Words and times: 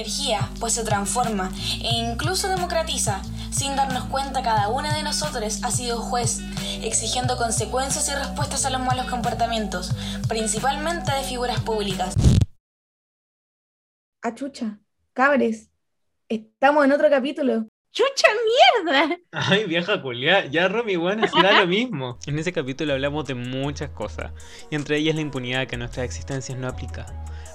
energía, 0.00 0.48
pues 0.58 0.72
se 0.72 0.84
transforma 0.84 1.50
e 1.82 1.88
incluso 2.10 2.48
democratiza. 2.48 3.22
Sin 3.50 3.76
darnos 3.76 4.04
cuenta, 4.04 4.42
cada 4.42 4.68
una 4.68 4.94
de 4.94 5.02
nosotros 5.02 5.60
ha 5.62 5.70
sido 5.70 5.98
juez, 5.98 6.40
exigiendo 6.82 7.36
consecuencias 7.36 8.08
y 8.08 8.14
respuestas 8.14 8.64
a 8.64 8.70
los 8.70 8.80
malos 8.80 9.06
comportamientos, 9.06 9.92
principalmente 10.28 11.12
de 11.12 11.22
figuras 11.22 11.60
públicas. 11.60 12.14
Achucha, 14.22 14.78
cabres, 15.12 15.70
estamos 16.28 16.84
en 16.84 16.92
otro 16.92 17.10
capítulo. 17.10 17.66
¡Chucha 17.92 18.28
mierda! 18.84 19.18
Ay, 19.32 19.64
vieja 19.64 20.00
culia, 20.00 20.46
ya 20.46 20.68
Romy 20.68 20.94
One 20.96 21.26
da 21.42 21.60
lo 21.60 21.66
mismo. 21.66 22.18
En 22.26 22.38
ese 22.38 22.52
capítulo 22.52 22.92
hablamos 22.92 23.26
de 23.26 23.34
muchas 23.34 23.90
cosas, 23.90 24.32
y 24.70 24.76
entre 24.76 24.96
ellas 24.96 25.16
la 25.16 25.22
impunidad 25.22 25.66
que 25.66 25.76
nuestras 25.76 26.04
existencias 26.04 26.56
no 26.56 26.68
aplica. 26.68 27.06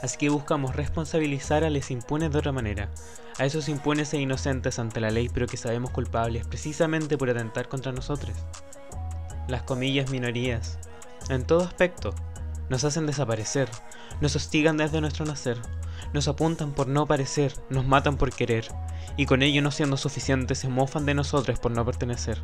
Así 0.06 0.20
que 0.20 0.30
buscamos 0.30 0.76
responsabilizar 0.76 1.64
a 1.64 1.72
los 1.72 1.90
impunes 1.90 2.32
de 2.32 2.38
otra 2.38 2.52
manera. 2.52 2.92
A 3.40 3.46
esos 3.46 3.68
impunes 3.68 4.14
e 4.14 4.20
inocentes 4.20 4.78
ante 4.78 5.00
la 5.00 5.10
ley, 5.10 5.30
pero 5.34 5.48
que 5.48 5.58
sabemos 5.58 5.90
culpables 5.90 6.46
precisamente 6.46 7.18
por 7.18 7.28
atentar 7.28 7.68
contra 7.70 7.92
nosotros. 7.92 8.38
Las 9.48 9.64
comillas 9.64 10.12
minorías, 10.12 10.78
en 11.30 11.44
todo 11.44 11.64
aspecto, 11.64 12.14
nos 12.70 12.84
hacen 12.84 13.08
desaparecer, 13.08 13.68
nos 14.22 14.36
hostigan 14.36 14.78
desde 14.78 15.02
nuestro 15.02 15.26
nacer, 15.26 15.60
nos 16.14 16.28
apuntan 16.28 16.74
por 16.74 16.86
no 16.86 17.08
parecer, 17.08 17.56
nos 17.72 17.88
matan 17.88 18.18
por 18.18 18.32
querer, 18.32 18.68
y 19.18 19.26
con 19.26 19.42
ello 19.42 19.64
no 19.64 19.72
siendo 19.72 19.98
suficientes 19.98 20.60
se 20.60 20.70
mofan 20.70 21.08
de 21.08 21.16
nosotros 21.16 21.58
por 21.58 21.72
no 21.72 21.84
pertenecer. 21.84 22.44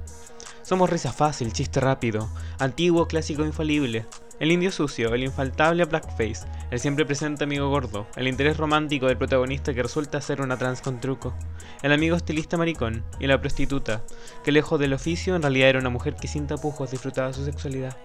Somos 0.64 0.90
risa 0.90 1.14
fácil, 1.14 1.54
chiste 1.54 1.80
rápido, 1.80 2.28
antiguo, 2.58 3.08
clásico, 3.08 3.46
infalible. 3.46 4.08
El 4.42 4.52
indio 4.52 4.72
sucio, 4.72 5.14
el 5.14 5.24
infaltable 5.24 5.86
blackface, 5.86 6.48
el 6.72 6.80
siempre 6.80 7.06
presente 7.06 7.44
amigo 7.44 7.70
gordo, 7.70 8.08
el 8.16 8.28
interés 8.28 8.58
romántico 8.58 9.06
del 9.06 9.16
protagonista 9.16 9.72
que 9.72 9.84
resulta 9.84 10.20
ser 10.20 10.42
una 10.42 10.58
trans 10.58 10.82
con 10.82 11.00
truco, 11.00 11.36
el 11.84 11.92
amigo 11.92 12.16
estilista 12.16 12.58
maricón 12.58 13.04
y 13.20 13.28
la 13.28 13.40
prostituta, 13.40 14.02
que 14.44 14.52
lejos 14.52 14.80
del 14.80 14.94
oficio 14.94 15.36
en 15.36 15.44
realidad 15.44 15.70
era 15.70 15.80
una 15.80 15.92
mujer 15.92 16.16
que 16.16 16.28
sin 16.28 16.48
tapujos 16.48 16.90
disfrutaba 16.90 17.34
su 17.34 17.46
sexualidad. 17.46 17.96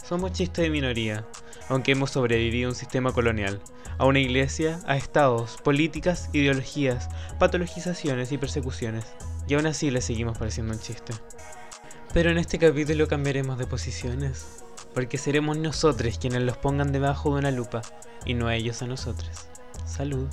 Somos 0.00 0.30
chistes 0.30 0.62
de 0.62 0.70
minoría, 0.70 1.26
aunque 1.68 1.90
hemos 1.90 2.12
sobrevivido 2.12 2.68
a 2.68 2.70
un 2.70 2.76
sistema 2.76 3.10
colonial, 3.10 3.60
a 3.98 4.06
una 4.06 4.20
iglesia, 4.20 4.78
a 4.86 4.96
estados, 4.96 5.56
políticas, 5.64 6.30
ideologías, 6.32 7.08
patologizaciones 7.40 8.30
y 8.30 8.38
persecuciones, 8.38 9.06
y 9.48 9.54
aún 9.54 9.66
así 9.66 9.90
le 9.90 10.02
seguimos 10.02 10.38
pareciendo 10.38 10.72
un 10.72 10.78
chiste. 10.78 11.14
Pero 12.12 12.30
en 12.30 12.38
este 12.38 12.60
capítulo 12.60 13.08
cambiaremos 13.08 13.58
de 13.58 13.66
posiciones, 13.66 14.63
porque 14.94 15.18
seremos 15.18 15.58
nosotros 15.58 16.18
quienes 16.18 16.42
los 16.42 16.56
pongan 16.56 16.92
debajo 16.92 17.32
de 17.32 17.40
una 17.40 17.50
lupa, 17.50 17.82
y 18.24 18.34
no 18.34 18.50
ellos 18.50 18.80
a 18.82 18.86
nosotros. 18.86 19.46
Salud. 19.84 20.28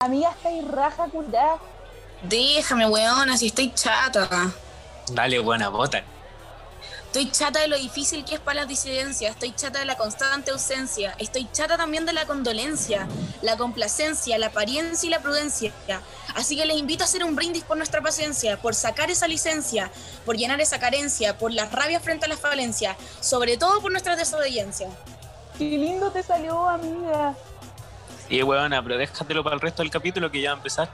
Amiga, 0.00 0.30
estáis 0.30 0.66
raja 0.68 1.06
curada. 1.08 1.58
Déjame, 2.22 2.86
weona, 2.88 3.36
si 3.36 3.48
estoy 3.48 3.72
chata. 3.74 4.50
Dale 5.12 5.38
buena 5.38 5.68
bota. 5.68 6.02
Estoy 7.08 7.30
chata 7.30 7.60
de 7.60 7.68
lo 7.68 7.78
difícil 7.78 8.22
que 8.22 8.34
es 8.34 8.40
para 8.40 8.56
las 8.56 8.68
disidencias, 8.68 9.30
estoy 9.30 9.54
chata 9.54 9.78
de 9.78 9.86
la 9.86 9.96
constante 9.96 10.50
ausencia, 10.50 11.14
estoy 11.18 11.48
chata 11.50 11.78
también 11.78 12.04
de 12.04 12.12
la 12.12 12.26
condolencia, 12.26 13.08
la 13.40 13.56
complacencia, 13.56 14.36
la 14.36 14.48
apariencia 14.48 15.06
y 15.06 15.10
la 15.10 15.20
prudencia. 15.20 15.72
Así 16.34 16.54
que 16.54 16.66
les 16.66 16.76
invito 16.76 17.04
a 17.04 17.06
hacer 17.06 17.24
un 17.24 17.34
brindis 17.34 17.64
por 17.64 17.78
nuestra 17.78 18.02
paciencia, 18.02 18.58
por 18.58 18.74
sacar 18.74 19.10
esa 19.10 19.26
licencia, 19.26 19.90
por 20.26 20.36
llenar 20.36 20.60
esa 20.60 20.78
carencia, 20.78 21.38
por 21.38 21.50
las 21.50 21.72
rabias 21.72 22.02
frente 22.02 22.26
a 22.26 22.28
las 22.28 22.40
falencias, 22.40 22.94
sobre 23.22 23.56
todo 23.56 23.80
por 23.80 23.90
nuestra 23.90 24.14
desobediencia. 24.14 24.90
Qué 25.56 25.64
lindo 25.64 26.10
te 26.12 26.22
salió, 26.22 26.68
amiga. 26.68 27.34
Sí, 28.28 28.42
huevona, 28.42 28.82
pero 28.82 28.98
déjatelo 28.98 29.42
para 29.42 29.54
el 29.54 29.62
resto 29.62 29.80
del 29.80 29.90
capítulo 29.90 30.30
que 30.30 30.42
ya 30.42 30.50
va 30.50 30.56
a 30.56 30.58
empezar. 30.58 30.90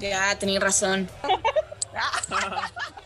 Ya, 0.00 0.38
tenéis 0.38 0.60
razón. 0.60 1.06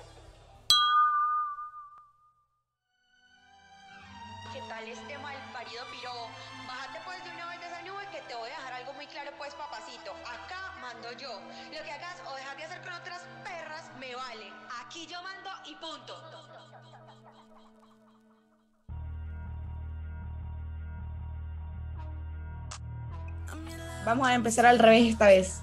Yo. 11.20 11.28
Lo 11.28 11.84
que 11.84 11.90
hagas 11.90 12.16
o 12.26 12.34
dejar 12.34 12.56
de 12.56 12.64
hacer 12.64 12.80
con 12.80 12.94
otras 12.94 13.20
perras 13.44 13.90
me 14.00 14.14
vale. 14.14 14.46
Aquí 14.80 15.06
yo 15.06 15.22
mando 15.22 15.50
y 15.66 15.74
punto. 15.74 16.16
Vamos 24.06 24.26
a 24.26 24.34
empezar 24.34 24.64
al 24.64 24.78
revés 24.78 25.10
esta 25.10 25.26
vez. 25.26 25.62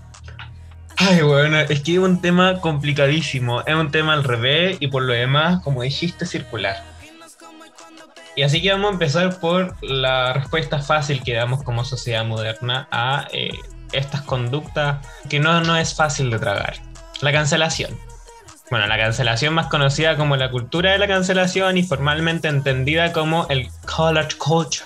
Ay, 0.98 1.22
bueno, 1.24 1.60
es 1.60 1.82
que 1.82 1.94
es 1.94 2.00
un 2.00 2.22
tema 2.22 2.62
complicadísimo. 2.62 3.62
Es 3.62 3.74
un 3.74 3.90
tema 3.90 4.14
al 4.14 4.24
revés 4.24 4.78
y 4.80 4.88
por 4.88 5.02
lo 5.02 5.14
demás, 5.14 5.62
como 5.64 5.82
dijiste, 5.82 6.28
circular. 6.28 6.84
Y 8.36 8.44
así 8.44 8.62
que 8.62 8.72
vamos 8.72 8.92
a 8.92 8.94
empezar 8.94 9.40
por 9.40 9.76
la 9.84 10.32
respuesta 10.34 10.80
fácil 10.80 11.24
que 11.24 11.34
damos 11.34 11.64
como 11.64 11.84
sociedad 11.84 12.24
moderna 12.24 12.88
a 12.92 13.28
eh, 13.32 13.50
estas 13.92 14.22
conductas 14.22 15.06
que 15.30 15.40
no, 15.40 15.62
no 15.62 15.76
es 15.78 15.94
fácil 15.94 16.30
de 16.32 16.40
tragar. 16.40 16.76
La 17.22 17.32
cancelación. 17.32 17.98
Bueno, 18.70 18.86
la 18.86 18.98
cancelación 18.98 19.54
más 19.56 19.68
conocida 19.68 20.16
como 20.16 20.36
la 20.36 20.52
cultura 20.52 20.92
de 20.92 21.00
la 21.00 21.08
cancelación 21.08 21.78
y 21.78 21.84
formalmente 21.84 22.48
entendida 22.48 23.12
como 23.12 23.48
el 23.50 23.68
college 23.86 24.38
culture, 24.38 24.86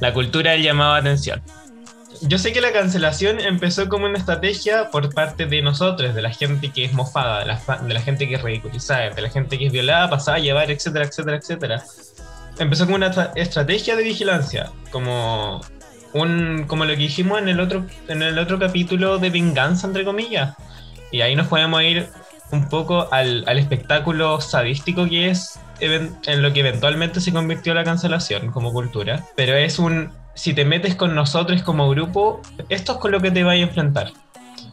la 0.00 0.12
cultura 0.12 0.52
del 0.52 0.62
llamado 0.62 0.94
a 0.94 0.96
atención. 0.96 1.40
Yo 2.22 2.36
sé 2.36 2.52
que 2.52 2.60
la 2.60 2.72
cancelación 2.72 3.40
empezó 3.40 3.88
como 3.88 4.04
una 4.06 4.18
estrategia 4.18 4.90
por 4.90 5.14
parte 5.14 5.46
de 5.46 5.62
nosotros, 5.62 6.14
de 6.14 6.20
la 6.20 6.30
gente 6.30 6.70
que 6.70 6.84
es 6.84 6.92
mofada, 6.92 7.38
de 7.40 7.46
la, 7.46 7.78
de 7.80 7.94
la 7.94 8.00
gente 8.02 8.28
que 8.28 8.34
es 8.34 8.42
ridiculizada, 8.42 9.08
de 9.10 9.22
la 9.22 9.30
gente 9.30 9.56
que 9.56 9.66
es 9.66 9.72
violada, 9.72 10.10
pasada 10.10 10.36
a 10.36 10.40
llevar, 10.40 10.70
etcétera, 10.70 11.06
etcétera, 11.06 11.36
etcétera. 11.38 11.84
Empezó 12.58 12.84
como 12.84 12.96
una 12.96 13.10
tra- 13.10 13.32
estrategia 13.36 13.96
de 13.96 14.02
vigilancia, 14.02 14.70
como 14.90 15.62
un 16.12 16.64
como 16.66 16.84
lo 16.84 16.92
que 16.92 16.98
dijimos 16.98 17.38
en 17.40 17.48
el 17.48 17.60
otro 17.60 17.86
en 18.08 18.22
el 18.22 18.38
otro 18.38 18.58
capítulo 18.58 19.18
de 19.18 19.30
venganza 19.30 19.86
entre 19.86 20.04
comillas. 20.04 20.56
Y 21.12 21.22
ahí 21.22 21.34
nos 21.34 21.48
podemos 21.48 21.82
ir 21.82 22.08
un 22.52 22.68
poco 22.68 23.12
al, 23.12 23.44
al 23.46 23.58
espectáculo 23.58 24.40
sadístico 24.40 25.08
que 25.08 25.30
es 25.30 25.58
en 25.80 26.42
lo 26.42 26.52
que 26.52 26.60
eventualmente 26.60 27.20
se 27.20 27.32
convirtió 27.32 27.74
la 27.74 27.84
cancelación 27.84 28.50
como 28.50 28.72
cultura. 28.72 29.24
Pero 29.36 29.54
es 29.56 29.78
un, 29.78 30.10
si 30.34 30.54
te 30.54 30.64
metes 30.64 30.94
con 30.94 31.14
nosotros 31.14 31.62
como 31.62 31.88
grupo, 31.88 32.40
esto 32.68 32.92
es 32.92 32.98
con 32.98 33.12
lo 33.12 33.20
que 33.20 33.30
te 33.30 33.44
vas 33.44 33.54
a 33.54 33.56
enfrentar. 33.56 34.12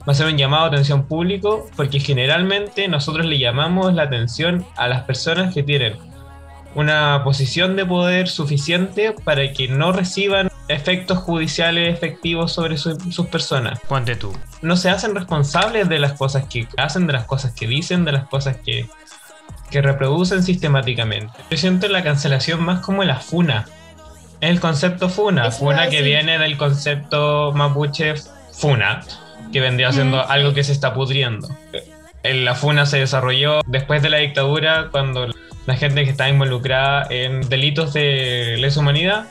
Va 0.08 0.14
a 0.14 0.16
ser 0.16 0.28
un 0.28 0.38
llamado 0.38 0.66
a 0.66 0.68
atención 0.68 1.06
público 1.06 1.68
porque 1.76 2.00
generalmente 2.00 2.88
nosotros 2.88 3.26
le 3.26 3.40
llamamos 3.40 3.94
la 3.94 4.04
atención 4.04 4.66
a 4.76 4.88
las 4.88 5.04
personas 5.04 5.54
que 5.54 5.64
tienen 5.64 5.98
una 6.76 7.22
posición 7.24 7.76
de 7.76 7.86
poder 7.86 8.28
suficiente 8.28 9.14
para 9.24 9.52
que 9.54 9.68
no 9.68 9.92
reciban 9.92 10.52
efectos 10.68 11.18
judiciales 11.20 11.94
efectivos 11.94 12.52
sobre 12.54 12.78
su- 12.78 13.00
sus 13.12 13.28
personas. 13.28 13.80
Ponte 13.88 14.16
tú. 14.16 14.32
No 14.62 14.76
se 14.78 14.90
hacen 14.90 15.16
responsables 15.16 15.90
de 15.90 16.00
las 16.00 16.14
cosas 16.14 16.46
que 16.46 16.68
hacen, 16.78 17.08
de 17.08 17.14
las 17.14 17.26
cosas 17.26 17.54
que 17.54 17.68
dicen, 17.68 18.06
de 18.06 18.12
las 18.12 18.28
cosas 18.28 18.58
que, 18.58 18.88
que 19.72 19.82
reproducen 19.82 20.44
sistemáticamente. 20.44 21.34
Yo 21.50 21.58
siento 21.58 21.88
la 21.88 22.04
cancelación 22.04 22.62
más 22.64 22.82
como 22.82 23.04
la 23.04 23.16
funa. 23.18 23.66
Es 24.42 24.50
el 24.52 24.60
concepto 24.60 25.10
funa. 25.10 25.48
Eso 25.48 25.60
Funa 25.60 25.90
que 25.90 26.02
viene 26.04 26.38
del 26.38 26.58
concepto 26.58 27.54
mapuche 27.56 28.14
funa, 28.52 29.02
que 29.52 29.62
vendría 29.62 29.92
siendo 29.92 30.18
Mm, 30.18 30.22
sí. 30.22 30.26
algo 30.30 30.54
que 30.54 30.64
se 30.64 30.74
está 30.74 30.94
pudriendo. 30.94 31.48
Eh, 31.74 32.34
La 32.44 32.56
funa 32.56 32.86
se 32.86 32.98
desarrolló 33.00 33.62
después 33.68 34.02
de 34.02 34.10
la 34.10 34.18
dictadura, 34.18 34.90
cuando 34.92 35.28
la 35.68 35.76
gente 35.76 36.04
que 36.04 36.10
estaba 36.10 36.30
involucrada 36.30 37.06
en 37.12 37.48
delitos 37.48 37.94
de 37.94 38.56
lesa 38.60 38.80
humanidad, 38.80 39.26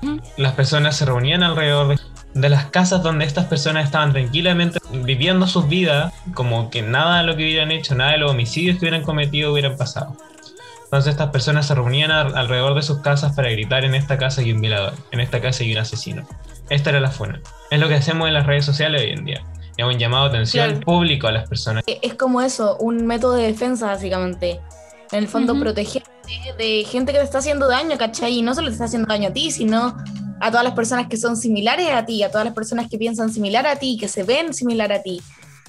Mm. 0.00 0.18
las 0.36 0.54
personas 0.54 0.96
se 0.96 1.04
reunían 1.04 1.42
alrededor 1.44 1.88
de, 1.88 1.98
de 2.34 2.48
las 2.48 2.64
casas 2.66 3.02
donde 3.04 3.24
estas 3.24 3.44
personas 3.44 3.84
estaban 3.84 4.12
tranquilamente 4.12 4.80
viviendo 4.92 5.46
sus 5.46 5.68
vidas, 5.68 6.12
como 6.34 6.70
que 6.70 6.82
nada 6.82 7.18
de 7.18 7.24
lo 7.24 7.36
que 7.36 7.44
hubieran 7.44 7.70
hecho, 7.70 7.94
nada 7.94 8.12
de 8.12 8.18
los 8.18 8.30
homicidios 8.32 8.78
que 8.78 8.86
hubieran 8.86 9.02
cometido 9.02 9.52
hubieran 9.52 9.76
pasado. 9.76 10.16
Entonces 10.84 11.12
estas 11.12 11.30
personas 11.30 11.66
se 11.68 11.74
reunían 11.76 12.10
al- 12.10 12.36
alrededor 12.36 12.74
de 12.74 12.82
sus 12.82 12.98
casas 12.98 13.34
para 13.36 13.48
gritar 13.50 13.84
en 13.84 13.94
esta 13.94 14.18
casa 14.18 14.40
hay 14.40 14.50
un 14.52 14.60
violador, 14.60 14.92
en 15.12 15.20
esta 15.20 15.40
casa 15.40 15.62
hay 15.62 15.70
un 15.72 15.78
asesino. 15.78 16.26
Esta 16.68 16.90
era 16.90 16.98
la 17.00 17.10
funa. 17.10 17.40
Es 17.70 17.78
lo 17.78 17.86
que 17.88 17.94
hacemos 17.94 18.26
en 18.28 18.34
las 18.34 18.44
redes 18.46 18.64
sociales 18.64 19.02
hoy 19.02 19.10
en 19.10 19.24
día. 19.24 19.44
Es 19.76 19.86
un 19.86 19.98
llamado 19.98 20.24
de 20.24 20.30
atención 20.30 20.68
Claro. 20.70 20.80
público 20.84 21.28
a 21.28 21.32
las 21.32 21.48
personas. 21.48 21.84
Es 21.86 22.14
como 22.14 22.42
eso, 22.42 22.76
un 22.78 23.06
método 23.06 23.34
de 23.34 23.44
defensa, 23.46 23.86
básicamente. 23.86 24.60
En 25.12 25.18
el 25.18 25.28
fondo, 25.28 25.52
Ujú. 25.52 25.62
protegerte 25.62 26.10
de 26.58 26.84
gente 26.84 27.12
que 27.12 27.18
te 27.18 27.24
está 27.24 27.38
haciendo 27.38 27.68
daño, 27.68 27.96
¿cachai? 27.98 28.38
Y 28.38 28.42
no 28.42 28.54
solo 28.54 28.68
te 28.68 28.72
está 28.72 28.84
haciendo 28.86 29.06
daño 29.08 29.28
a 29.28 29.32
ti, 29.32 29.50
sino 29.50 29.96
a 30.40 30.50
todas 30.50 30.64
las 30.64 30.74
personas 30.74 31.06
que 31.08 31.16
son 31.16 31.36
similares 31.36 31.88
a 31.92 32.04
ti, 32.06 32.22
a 32.22 32.30
todas 32.30 32.44
las 32.44 32.54
personas 32.54 32.88
que 32.90 32.98
piensan 32.98 33.32
similar 33.32 33.66
a 33.66 33.76
ti, 33.76 33.96
que 34.00 34.08
se 34.08 34.22
ven 34.24 34.52
similar 34.54 34.92
a 34.92 35.02
ti. 35.02 35.20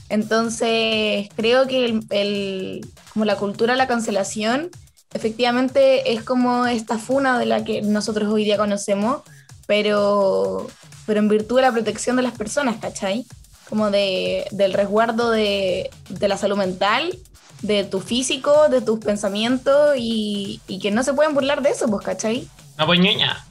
Entonces, 0.10 1.28
creo 1.36 1.68
que 1.68 1.86
el, 1.86 2.06
el- 2.10 2.88
como 3.14 3.26
la 3.26 3.36
cultura 3.36 3.74
de 3.74 3.78
la 3.78 3.88
cancelación 3.88 4.70
efectivamente 5.14 6.12
es 6.14 6.24
como 6.24 6.66
esta 6.66 6.98
funa 6.98 7.38
de 7.38 7.46
la 7.46 7.64
que 7.64 7.82
nosotros 7.82 8.32
hoy 8.34 8.46
día 8.46 8.58
conocemos, 8.58 9.22
pero, 9.68 10.68
pero 11.06 11.20
en 11.20 11.28
virtud 11.30 11.58
de 11.58 11.62
la 11.64 11.72
protección 11.72 12.16
de 12.16 12.24
las 12.24 12.34
personas, 12.34 12.78
¿cachai? 12.78 13.26
Como 13.70 13.92
de, 13.92 14.46
del 14.52 14.74
resguardo 14.74 15.30
de, 15.32 15.90
de 16.10 16.28
la 16.28 16.38
salud 16.38 16.58
mental, 16.58 17.18
de 17.64 17.86
tu 17.86 18.02
físico, 18.02 18.70
de 18.70 18.82
tus 18.82 19.00
pensamientos 19.00 19.96
y, 19.98 20.62
y 20.68 20.80
que 20.80 20.92
no 20.92 21.02
se 21.02 21.14
pueden 21.14 21.34
burlar 21.34 21.62
de 21.62 21.70
eso, 21.72 21.88
pues, 21.88 22.06
¿cachai? 22.06 22.48
No, 22.78 22.86
pues 22.86 23.00
ñoña. 23.00 23.44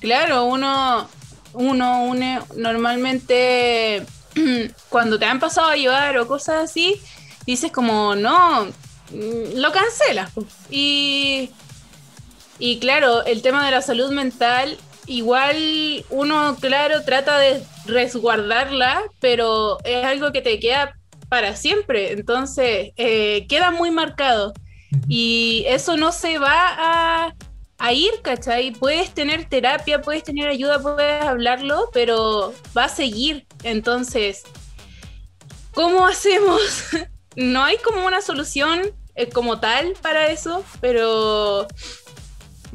Claro, 0.00 0.44
uno, 0.44 1.08
uno 1.54 2.04
une 2.04 2.40
normalmente 2.56 4.04
cuando 4.90 5.18
te 5.18 5.24
han 5.24 5.40
pasado 5.40 5.68
a 5.68 5.76
llevar 5.76 6.18
o 6.18 6.28
cosas 6.28 6.70
así, 6.70 7.00
dices 7.46 7.72
como, 7.72 8.14
no, 8.14 8.66
mm, 8.66 9.56
lo 9.56 9.72
cancelas. 9.72 10.30
po. 10.32 10.44
Y, 10.70 11.50
y 12.58 12.78
claro, 12.78 13.24
el 13.24 13.40
tema 13.40 13.64
de 13.64 13.70
la 13.70 13.80
salud 13.80 14.12
mental, 14.12 14.76
igual 15.06 16.04
uno, 16.10 16.56
claro, 16.60 17.02
trata 17.02 17.38
de 17.38 17.64
resguardarla, 17.86 19.02
pero 19.20 19.78
es 19.84 20.04
algo 20.04 20.32
que 20.32 20.42
te 20.42 20.60
queda 20.60 20.96
para 21.34 21.56
siempre. 21.56 22.12
Entonces, 22.12 22.92
eh, 22.96 23.44
queda 23.48 23.72
muy 23.72 23.90
marcado. 23.90 24.52
Y 25.08 25.64
eso 25.66 25.96
no 25.96 26.12
se 26.12 26.38
va 26.38 26.54
a, 26.54 27.34
a 27.78 27.92
ir, 27.92 28.12
¿cachai? 28.22 28.70
Puedes 28.70 29.12
tener 29.12 29.48
terapia, 29.48 30.00
puedes 30.00 30.22
tener 30.22 30.46
ayuda, 30.46 30.80
puedes 30.80 31.24
hablarlo, 31.24 31.90
pero 31.92 32.54
va 32.76 32.84
a 32.84 32.88
seguir. 32.88 33.48
Entonces, 33.64 34.44
¿cómo 35.72 36.06
hacemos? 36.12 36.60
no 37.34 37.64
hay 37.64 37.78
como 37.78 38.06
una 38.06 38.20
solución 38.20 38.82
eh, 39.16 39.28
como 39.28 39.58
tal 39.58 39.94
para 40.00 40.28
eso, 40.28 40.64
pero 40.80 41.66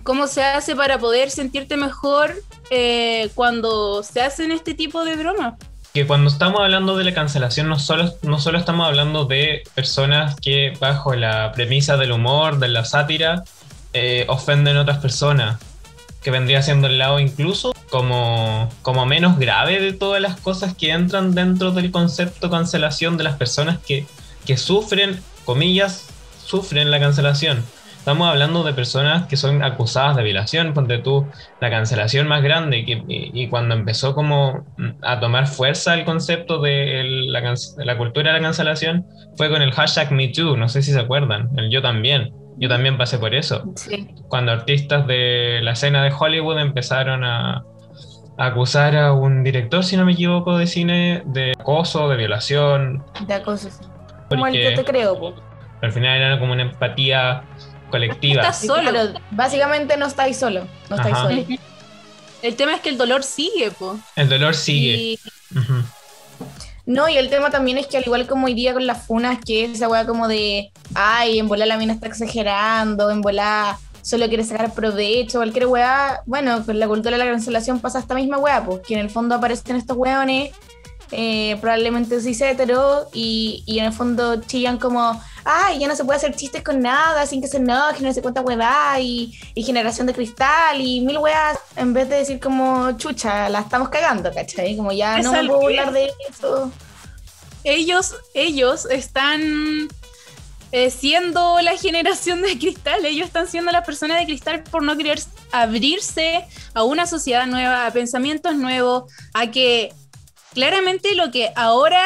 ¿cómo 0.04 0.28
se 0.28 0.44
hace 0.44 0.76
para 0.76 1.00
poder 1.00 1.32
sentirte 1.32 1.78
mejor 1.78 2.36
eh, 2.72 3.30
cuando 3.36 4.04
se 4.04 4.20
hacen 4.20 4.52
este 4.52 4.74
tipo 4.74 5.06
de 5.06 5.16
bromas? 5.16 5.54
Que 5.94 6.06
cuando 6.06 6.30
estamos 6.30 6.62
hablando 6.62 6.98
de 6.98 7.04
la 7.04 7.14
cancelación 7.14 7.68
no 7.68 7.80
solo, 7.80 8.14
no 8.22 8.40
solo 8.40 8.58
estamos 8.58 8.88
hablando 8.88 9.26
de 9.26 9.64
personas 9.74 10.36
que 10.40 10.74
bajo 10.80 11.16
la 11.16 11.52
premisa 11.52 11.98
del 11.98 12.12
humor, 12.12 12.60
de 12.60 12.68
la 12.68 12.86
sátira, 12.86 13.44
eh, 13.94 14.26
ofenden 14.30 14.78
a 14.78 14.82
otras 14.82 15.00
personas, 15.00 15.60
que 16.22 16.32
vendría 16.32 16.62
siendo 16.62 16.88
el 16.88 17.00
lado 17.00 17.20
incluso 17.20 17.74
como, 17.90 18.70
como 18.82 19.06
menos 19.06 19.40
grave 19.40 19.80
de 19.80 19.94
todas 19.94 20.22
las 20.22 20.40
cosas 20.40 20.76
que 20.76 20.92
entran 20.92 21.34
dentro 21.34 21.72
del 21.72 21.92
concepto 21.92 22.50
cancelación 22.50 23.18
de 23.18 23.24
las 23.24 23.38
personas 23.38 23.80
que, 23.80 24.06
que 24.46 24.58
sufren, 24.58 25.20
comillas, 25.46 26.08
sufren 26.46 26.92
la 26.92 27.00
cancelación. 27.00 27.64
Estamos 28.10 28.28
hablando 28.28 28.64
de 28.64 28.74
personas 28.74 29.28
que 29.28 29.38
son 29.38 29.62
acusadas 29.62 30.16
de 30.16 30.24
violación, 30.24 30.74
ponte 30.74 30.98
tú, 30.98 31.30
la 31.62 31.70
cancelación 31.70 32.28
más 32.28 32.42
grande, 32.42 32.84
que, 32.84 32.94
y, 33.08 33.44
y 33.44 33.50
cuando 33.50 33.76
empezó 33.76 34.16
como 34.16 34.66
a 35.04 35.20
tomar 35.20 35.46
fuerza 35.46 35.94
el 35.94 36.06
concepto 36.06 36.60
de 36.60 37.02
el- 37.02 37.32
la, 37.32 37.54
la 37.78 37.98
cultura 38.00 38.34
de 38.34 38.40
la 38.40 38.44
cancelación, 38.44 39.06
fue 39.38 39.52
con 39.52 39.62
el 39.62 39.72
hashtag 39.74 40.12
MeToo, 40.12 40.58
no 40.58 40.70
sé 40.70 40.82
si 40.82 40.92
se 40.92 41.00
acuerdan, 41.00 41.50
el 41.56 41.70
yo 41.70 41.84
también, 41.84 42.34
yo 42.58 42.68
también 42.68 42.98
pasé 42.98 43.20
por 43.20 43.36
eso, 43.36 43.62
Sí. 43.76 44.08
cuando 44.28 44.54
artistas 44.54 45.06
de 45.06 45.60
la 45.62 45.74
escena 45.74 46.04
de 46.04 46.12
Hollywood 46.12 46.58
empezaron 46.58 47.24
a, 47.24 47.62
acusar 48.40 48.96
a 48.96 49.14
un 49.14 49.44
director, 49.44 49.84
si 49.84 49.98
no 49.98 50.06
me 50.06 50.14
equivoco, 50.14 50.58
de 50.58 50.66
cine, 50.66 51.22
de 51.28 51.52
acoso, 51.60 52.10
de 52.10 52.18
violación, 52.18 53.04
De 53.28 53.36
acoso. 53.36 53.70
sí. 53.70 53.86
Como 54.30 54.48
el 54.48 54.56
yo 54.56 54.74
te 54.74 54.84
creo, 54.84 55.20
po. 55.20 55.36
al 55.82 55.92
final 55.92 56.18
era 56.22 56.40
como 56.40 56.54
una 56.54 56.64
empatía 56.64 57.44
colectiva. 57.90 58.42
Estás 58.42 58.60
Sí, 58.62 58.68
solo. 58.68 58.90
claro, 58.92 59.14
básicamente 59.32 59.98
no 59.98 60.06
estáis 60.08 60.38
solo. 60.38 60.68
No 60.90 60.96
estáis 60.96 61.16
Ajá. 61.16 61.30
solo. 61.30 61.44
El 62.42 62.56
tema 62.56 62.74
es 62.76 62.82
que 62.82 62.90
el 62.90 62.98
dolor 62.98 63.24
sigue, 63.24 63.72
po. 63.72 64.00
El 64.16 64.30
dolor 64.30 64.56
sigue. 64.56 64.96
Y. 64.96 65.20
No, 66.86 67.08
y 67.08 67.18
el 67.18 67.30
tema 67.30 67.52
también 67.52 67.78
es 67.78 67.86
que 67.88 67.98
al 67.98 68.04
igual 68.06 68.26
como 68.26 68.48
hoy 68.48 68.56
día 68.56 68.74
con 68.74 68.88
las 68.88 69.06
funas, 69.06 69.38
que 69.46 69.66
es 69.66 69.72
esa 69.72 69.88
weá 69.88 70.06
como 70.08 70.28
de, 70.28 70.72
ay, 70.96 71.38
en 71.38 71.48
volar 71.48 71.68
la 71.68 71.78
mina 71.78 71.94
está 71.94 72.08
exagerando, 72.08 73.12
en 73.12 73.22
volar 73.22 73.76
solo 74.02 74.28
quiere 74.28 74.44
sacar 74.44 74.74
provecho, 74.74 75.38
cualquier 75.40 75.68
weá, 75.68 76.22
bueno, 76.26 76.66
con 76.66 76.80
la 76.80 76.88
cultura 76.88 77.12
de 77.18 77.24
la 77.24 77.30
cancelación 77.30 77.80
pasa 77.80 78.00
esta 78.00 78.16
misma 78.16 78.38
weá, 78.40 78.64
pues 78.66 78.82
que 78.88 78.96
en 78.96 79.02
el 79.02 79.10
fondo 79.12 79.36
aparecen 79.36 79.76
estos 79.76 79.98
weones, 79.98 80.52
eh, 81.12 81.58
probablemente 81.62 82.22
cis 82.22 82.42
hetero, 82.42 83.08
y, 83.14 83.64
y 83.66 83.80
en 83.80 83.86
el 83.86 83.94
fondo 83.94 84.42
chillan 84.42 84.78
como, 84.78 85.22
ay, 85.46 85.80
ya 85.80 85.88
no 85.88 85.96
se 85.96 86.04
puede 86.04 86.18
hacer 86.18 86.36
chistes 86.36 86.64
con 86.64 86.82
nada, 86.82 87.26
sin 87.26 87.42
que 87.42 87.48
se 87.48 87.58
enojen, 87.58 88.06
no 88.06 88.14
se 88.14 88.22
cuenta 88.22 88.42
weá, 88.42 89.00
y, 89.00 89.38
y 89.56 89.64
generación 89.64 90.08
de 90.08 90.14
cristal, 90.14 90.80
y 90.80 91.02
mil 91.02 91.18
weas, 91.18 91.58
en 91.76 91.94
vez 91.94 92.10
de 92.10 92.18
decir 92.18 92.40
como, 92.40 92.92
chucha, 92.98 93.50
la 93.50 93.62
estamos 93.62 93.90
cagando, 93.90 94.34
¿cachai? 94.34 94.76
Como 94.78 94.92
ya 94.92 95.20
Es 95.20 95.26
no 95.26 95.32
me 95.32 95.46
puedo 95.46 95.62
burlar 95.62 95.92
de 95.92 96.12
eso. 96.30 96.72
ellos, 97.64 98.16
ellos 98.34 98.86
están 98.86 99.88
eh, 100.72 100.92
siendo 100.92 101.60
la 101.62 101.76
generación 101.78 102.42
de 102.42 102.58
cristal, 102.60 103.04
ellos 103.06 103.28
están 103.28 103.48
siendo 103.48 103.72
las 103.72 103.86
personas 103.86 104.20
de 104.20 104.26
cristal 104.26 104.64
por 104.64 104.84
no 104.84 104.96
querer 104.96 105.20
abrirse 105.52 106.46
a 106.76 106.84
una 106.84 107.08
sociedad 107.08 107.48
nueva, 107.48 107.88
a 107.88 107.92
pensamientos 107.92 108.56
nuevos, 108.56 109.12
a 109.34 109.48
que 109.48 109.92
claramente 110.60 111.16
lo 111.16 111.32
que 111.32 111.52
ahora 111.56 112.04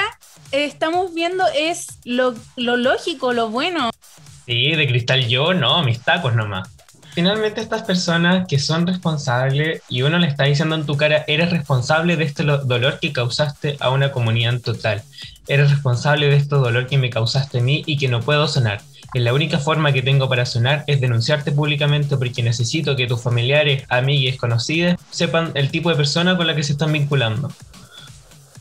estamos 0.52 1.12
viendo 1.16 1.44
es 1.58 1.88
lo, 2.06 2.36
lo 2.56 2.78
lógico, 2.78 3.34
lo 3.34 3.50
bueno. 3.50 3.90
Sí, 4.46 4.76
de 4.76 4.88
cristal 4.88 5.28
yo, 5.28 5.56
no, 5.56 5.82
mis 5.82 6.00
tacos 6.02 6.36
nomás. 6.36 6.70
Finalmente 7.16 7.62
estas 7.62 7.82
personas 7.82 8.46
que 8.48 8.60
son 8.60 8.86
responsables 8.86 9.82
y 9.90 10.04
uno 10.04 10.20
le 10.20 10.28
está 10.28 10.44
diciendo 10.44 10.76
en 10.76 10.86
tu 10.86 10.96
cara, 10.98 11.24
eres 11.28 11.50
responsable 11.50 12.16
de 12.16 12.26
este 12.26 12.44
lo- 12.44 12.64
dolor 12.64 13.00
que 13.00 13.12
causaste 13.12 13.76
a 13.80 13.90
una 13.90 14.12
comunidad 14.12 14.54
en 14.54 14.62
total. 14.62 15.02
Eres 15.48 15.72
responsable 15.72 16.28
de 16.30 16.36
este 16.36 16.54
dolor 16.56 16.86
que 16.86 17.00
me 17.00 17.10
causaste 17.10 17.58
a 17.58 17.62
mí 17.62 17.82
y 17.88 17.98
que 17.98 18.08
no 18.08 18.20
puedo 18.20 18.48
sonar. 18.48 18.82
Y 19.16 19.20
la 19.20 19.34
única 19.34 19.58
forma 19.58 19.92
que 19.94 20.04
tengo 20.04 20.30
para 20.30 20.46
sonar 20.46 20.84
es 20.86 21.02
denunciarte 21.02 21.52
públicamente 21.52 22.18
porque 22.18 22.44
necesito 22.44 22.96
que 22.96 23.08
tus 23.08 23.22
familiares, 23.24 23.84
amigues, 23.90 24.38
conocidos 24.38 24.96
sepan 25.10 25.52
el 25.56 25.72
tipo 25.72 25.90
de 25.90 25.96
persona 25.96 26.38
con 26.38 26.46
la 26.46 26.56
que 26.56 26.62
se 26.62 26.74
están 26.74 26.94
vinculando. 26.94 27.52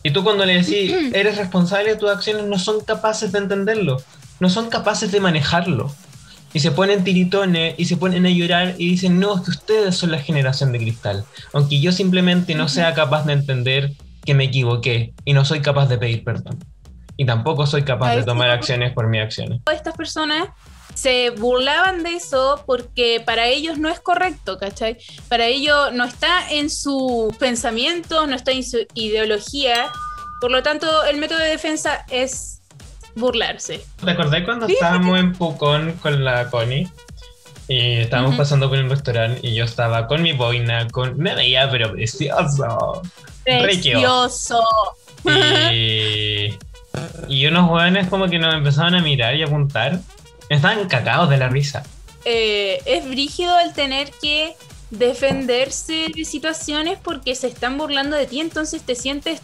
Y 0.03 0.11
tú 0.11 0.25
cuando 0.25 0.45
le 0.45 0.63
decís, 0.63 0.93
eres 1.15 1.37
responsable 1.37 1.91
de 1.91 1.97
tus 1.97 2.11
acciones, 2.11 2.45
no 2.45 2.59
son 2.59 2.81
capaces 2.81 3.33
de 3.33 3.39
entenderlo, 3.39 4.03
no 4.41 4.51
son 4.51 4.69
capaces 4.69 5.13
de 5.13 5.21
manejarlo. 5.21 5.93
Y 6.55 6.61
se 6.61 6.71
ponen 6.71 7.03
tiritones 7.03 7.75
y 7.79 7.87
se 7.87 7.97
ponen 7.97 8.27
a 8.27 8.31
llorar 8.31 8.75
y 8.77 8.91
dicen, 8.91 9.19
no, 9.19 9.37
es 9.37 9.43
que 9.43 9.51
ustedes 9.51 9.97
son 9.97 10.11
la 10.11 10.19
generación 10.19 10.71
de 10.73 10.79
cristal. 10.79 11.25
Aunque 11.55 11.81
yo 11.81 11.93
simplemente 11.93 12.55
no 12.55 12.69
sea 12.69 12.93
capaz 12.93 13.25
de 13.25 13.33
entender 13.33 13.93
que 14.25 14.35
me 14.35 14.45
equivoqué 14.45 15.15
y 15.25 15.33
no 15.33 15.45
soy 15.45 15.61
capaz 15.61 15.87
de 15.87 15.99
pedir 15.99 16.25
perdón. 16.25 16.59
Y 17.17 17.25
tampoco 17.25 17.67
soy 17.67 17.83
capaz 17.83 18.17
de 18.17 18.23
tomar 18.23 18.51
acciones 18.51 18.93
por 18.93 19.09
mis 19.09 19.23
acciones. 19.23 19.61
Estas 19.73 19.97
personas 19.97 20.49
se 20.95 21.31
burlaban 21.31 22.03
de 22.03 22.15
eso 22.17 22.63
porque 22.67 23.23
para 23.25 23.47
ellos 23.47 23.79
no 23.79 23.89
es 23.89 23.99
correcto, 24.01 24.59
¿cachai? 24.59 24.99
Para 25.29 25.47
ellos 25.47 25.93
no 25.93 26.05
está 26.05 26.51
en 26.51 26.69
sus 26.71 27.35
pensamientos, 27.37 28.29
no 28.29 28.35
está 28.37 28.53
en 28.53 28.65
su 28.65 28.79
ideología. 28.95 29.91
Por 30.41 30.51
lo 30.51 30.63
tanto, 30.63 31.05
el 31.05 31.17
método 31.19 31.39
de 31.39 31.51
defensa 31.51 32.05
es 32.11 32.61
burlarse. 33.15 33.85
¿Te 34.05 34.11
acordás 34.11 34.43
cuando 34.45 34.67
Sí. 34.67 34.75
estábamos 34.75 35.19
en 35.19 35.33
Pucón 35.33 35.93
con 36.03 36.25
la 36.25 36.49
Connie? 36.51 36.89
Y 37.69 37.99
estábamos 37.99 38.31
Ujú. 38.31 38.39
pasando 38.39 38.69
por 38.69 38.79
un 38.79 38.91
restaurante 38.91 39.41
y 39.47 39.55
yo 39.55 39.65
estaba 39.65 40.07
con 40.07 40.21
mi 40.23 40.33
boina, 40.33 40.89
con... 40.89 41.17
me 41.17 41.35
veía 41.35 41.71
pero 41.71 41.93
precioso. 41.93 43.03
Precioso. 43.45 44.63
Y, 45.73 46.59
y 47.29 47.47
unos 47.47 47.69
jóvenes 47.69 48.09
como 48.09 48.29
que 48.29 48.39
nos 48.39 48.55
empezaban 48.55 48.95
a 48.97 49.01
mirar 49.01 49.35
y 49.37 49.43
apuntar. 49.43 50.01
Estaban 50.53 50.89
cagados 50.89 51.31
de 51.31 51.39
la 51.39 51.49
risa. 51.49 51.83
Eh, 52.25 52.81
es 52.85 53.09
brígido 53.09 53.59
el 53.59 53.73
tener 53.73 54.11
que 54.21 54.55
defenderse 54.91 56.09
de 56.15 56.25
situaciones 56.25 56.99
porque 57.03 57.35
se 57.35 57.49
están 57.49 57.79
burlando 57.79 58.17
de 58.17 58.27
ti, 58.27 58.41
entonces 58.41 58.83
te 58.83 58.95
sientes 58.95 59.41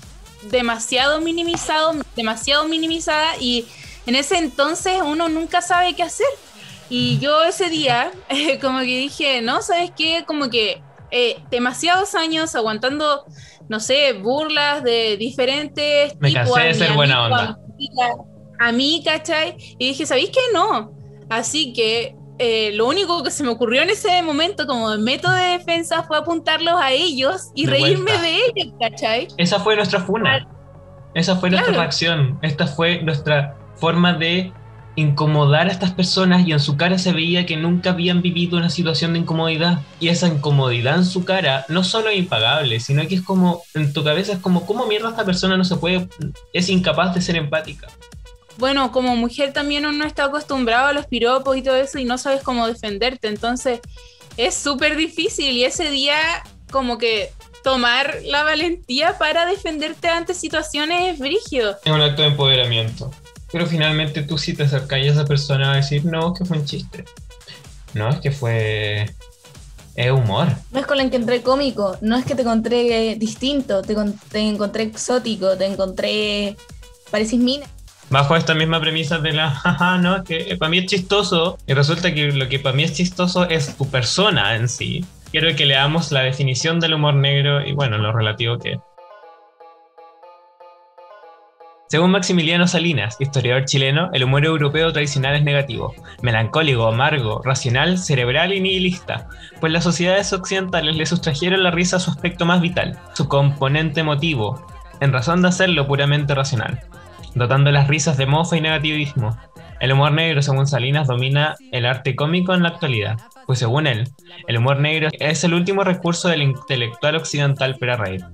demasiado 0.50 1.20
minimizado, 1.20 1.94
demasiado 2.14 2.68
minimizada 2.68 3.36
y 3.40 3.66
en 4.06 4.14
ese 4.14 4.38
entonces 4.38 5.00
uno 5.02 5.28
nunca 5.28 5.62
sabe 5.62 5.94
qué 5.94 6.02
hacer. 6.02 6.26
Y 6.90 7.18
yo 7.18 7.44
ese 7.44 7.70
día 7.70 8.12
eh, 8.28 8.58
como 8.60 8.80
que 8.80 8.98
dije, 8.98 9.40
no, 9.40 9.62
¿sabes 9.62 9.90
qué? 9.96 10.24
Como 10.26 10.50
que 10.50 10.82
eh, 11.10 11.38
demasiados 11.50 12.14
años 12.14 12.54
aguantando, 12.54 13.24
no 13.68 13.80
sé, 13.80 14.12
burlas 14.12 14.82
de 14.82 15.16
diferentes 15.16 16.14
Me 16.20 16.28
tipos, 16.28 16.52
cansé 16.54 16.68
de 16.68 16.74
ser 16.74 16.92
buena 16.92 17.24
onda. 17.24 17.58
A 18.60 18.72
mí, 18.72 19.02
¿cachai? 19.04 19.56
Y 19.78 19.88
dije, 19.88 20.04
¿sabéis 20.04 20.30
qué? 20.30 20.40
No. 20.52 20.97
Así 21.28 21.72
que 21.72 22.16
eh, 22.38 22.70
lo 22.74 22.86
único 22.86 23.22
que 23.22 23.30
se 23.30 23.42
me 23.42 23.50
ocurrió 23.50 23.82
en 23.82 23.90
ese 23.90 24.22
momento 24.22 24.66
como 24.66 24.96
método 24.96 25.34
de 25.34 25.58
defensa 25.58 26.04
fue 26.04 26.16
apuntarlos 26.16 26.74
a 26.80 26.92
ellos 26.92 27.50
y 27.54 27.66
De 27.66 27.72
reírme 27.72 28.12
vuelta. 28.12 28.22
de 28.22 28.36
ellos, 28.36 28.74
¿cachai? 28.80 29.28
Esa 29.36 29.58
fue 29.60 29.74
nuestra 29.76 30.00
funa. 30.00 30.48
Esa 31.14 31.36
fue 31.36 31.50
nuestra 31.50 31.74
reacción. 31.74 32.38
Esta 32.42 32.66
fue 32.66 33.02
nuestra 33.02 33.56
forma 33.76 34.12
de 34.12 34.52
incomodar 34.94 35.68
a 35.68 35.70
estas 35.70 35.92
personas 35.92 36.46
y 36.46 36.52
en 36.52 36.58
su 36.58 36.76
cara 36.76 36.98
se 36.98 37.12
veía 37.12 37.46
que 37.46 37.56
nunca 37.56 37.90
habían 37.90 38.20
vivido 38.20 38.58
una 38.58 38.70
situación 38.70 39.12
de 39.12 39.20
incomodidad. 39.20 39.80
Y 40.00 40.08
esa 40.08 40.26
incomodidad 40.28 40.96
en 40.96 41.04
su 41.04 41.24
cara 41.24 41.64
no 41.68 41.84
solo 41.84 42.08
es 42.08 42.18
impagable, 42.18 42.80
sino 42.80 43.06
que 43.06 43.16
es 43.16 43.22
como, 43.22 43.62
en 43.74 43.92
tu 43.92 44.02
cabeza 44.04 44.32
es 44.32 44.38
como, 44.38 44.66
¿cómo 44.66 44.86
mierda 44.86 45.10
esta 45.10 45.24
persona 45.24 45.56
no 45.56 45.64
se 45.64 45.76
puede, 45.76 46.08
es 46.52 46.68
incapaz 46.68 47.14
de 47.14 47.20
ser 47.20 47.36
empática? 47.36 47.88
Bueno, 48.58 48.90
como 48.92 49.14
mujer 49.16 49.52
también 49.52 49.86
uno 49.86 50.04
está 50.04 50.24
acostumbrado 50.24 50.88
a 50.88 50.92
los 50.92 51.06
piropos 51.06 51.56
y 51.56 51.62
todo 51.62 51.76
eso 51.76 51.98
y 51.98 52.04
no 52.04 52.18
sabes 52.18 52.42
cómo 52.42 52.66
defenderte, 52.66 53.28
entonces 53.28 53.80
es 54.36 54.54
súper 54.54 54.96
difícil 54.96 55.52
y 55.56 55.64
ese 55.64 55.90
día 55.90 56.16
como 56.70 56.98
que 56.98 57.30
tomar 57.62 58.18
la 58.24 58.42
valentía 58.42 59.16
para 59.16 59.46
defenderte 59.46 60.08
ante 60.08 60.34
situaciones 60.34 61.14
es 61.14 61.18
brígido. 61.18 61.76
Es 61.84 61.92
un 61.92 62.00
acto 62.00 62.22
de 62.22 62.28
empoderamiento. 62.28 63.10
Pero 63.50 63.66
finalmente 63.66 64.22
tú 64.22 64.36
sí 64.36 64.54
te 64.54 64.64
acercas 64.64 64.98
a 64.98 65.02
esa 65.02 65.24
persona 65.24 65.72
a 65.72 65.76
decir, 65.76 66.04
no, 66.04 66.34
que 66.34 66.44
fue 66.44 66.58
un 66.58 66.64
chiste. 66.66 67.04
No, 67.94 68.08
es 68.10 68.18
que 68.18 68.30
fue... 68.30 69.08
Es 69.94 70.10
humor. 70.12 70.48
No 70.70 70.80
es 70.80 70.86
con 70.86 70.98
la 70.98 71.08
que 71.08 71.16
encontré 71.16 71.42
cómico, 71.42 71.96
no 72.02 72.16
es 72.16 72.24
que 72.24 72.34
te 72.34 72.42
encontré 72.42 73.16
distinto, 73.16 73.82
te, 73.82 73.94
con- 73.94 74.18
te 74.30 74.40
encontré 74.40 74.82
exótico, 74.82 75.56
te 75.56 75.66
encontré... 75.66 76.56
Parecís 77.10 77.40
mina. 77.40 77.66
Bajo 78.10 78.36
esta 78.36 78.54
misma 78.54 78.80
premisa 78.80 79.18
de 79.18 79.32
la, 79.32 79.50
jaja, 79.62 79.98
no, 79.98 80.24
que 80.24 80.56
para 80.58 80.70
mí 80.70 80.78
es 80.78 80.86
chistoso. 80.86 81.58
Y 81.66 81.74
resulta 81.74 82.12
que 82.14 82.32
lo 82.32 82.48
que 82.48 82.58
para 82.58 82.74
mí 82.74 82.84
es 82.84 82.94
chistoso 82.94 83.48
es 83.48 83.76
tu 83.76 83.88
persona 83.90 84.56
en 84.56 84.68
sí. 84.68 85.04
Quiero 85.30 85.54
que 85.54 85.66
leamos 85.66 86.10
la 86.10 86.20
definición 86.20 86.80
del 86.80 86.94
humor 86.94 87.14
negro 87.14 87.64
y 87.66 87.72
bueno, 87.72 87.98
lo 87.98 88.12
relativo 88.12 88.58
que 88.58 88.72
es. 88.72 88.78
Según 91.88 92.10
Maximiliano 92.10 92.68
Salinas, 92.68 93.16
historiador 93.18 93.64
chileno, 93.64 94.10
el 94.12 94.24
humor 94.24 94.44
europeo 94.44 94.92
tradicional 94.92 95.36
es 95.36 95.42
negativo, 95.42 95.94
melancólico, 96.20 96.86
amargo, 96.86 97.40
racional, 97.42 97.96
cerebral 97.96 98.52
y 98.52 98.60
nihilista, 98.60 99.28
pues 99.58 99.72
las 99.72 99.84
sociedades 99.84 100.30
occidentales 100.34 100.96
le 100.96 101.06
sustrajeron 101.06 101.62
la 101.62 101.70
risa 101.70 101.96
a 101.96 102.00
su 102.00 102.10
aspecto 102.10 102.44
más 102.44 102.60
vital, 102.60 102.98
su 103.14 103.26
componente 103.26 104.00
emotivo, 104.00 104.66
en 105.00 105.14
razón 105.14 105.40
de 105.40 105.48
hacerlo 105.48 105.86
puramente 105.86 106.34
racional, 106.34 106.78
dotando 107.34 107.70
las 107.70 107.88
risas 107.88 108.16
de 108.16 108.26
mofa 108.26 108.56
y 108.56 108.60
negativismo. 108.60 109.36
El 109.80 109.92
humor 109.92 110.12
negro, 110.12 110.42
según 110.42 110.66
Salinas, 110.66 111.06
domina 111.06 111.54
el 111.70 111.86
arte 111.86 112.16
cómico 112.16 112.52
en 112.52 112.62
la 112.62 112.70
actualidad, 112.70 113.18
pues 113.46 113.60
según 113.60 113.86
él, 113.86 114.08
el 114.46 114.58
humor 114.58 114.80
negro 114.80 115.08
es 115.18 115.44
el 115.44 115.54
último 115.54 115.84
recurso 115.84 116.28
del 116.28 116.42
intelectual 116.42 117.16
occidental 117.16 117.76
para 117.78 117.96
reír. 117.96 118.24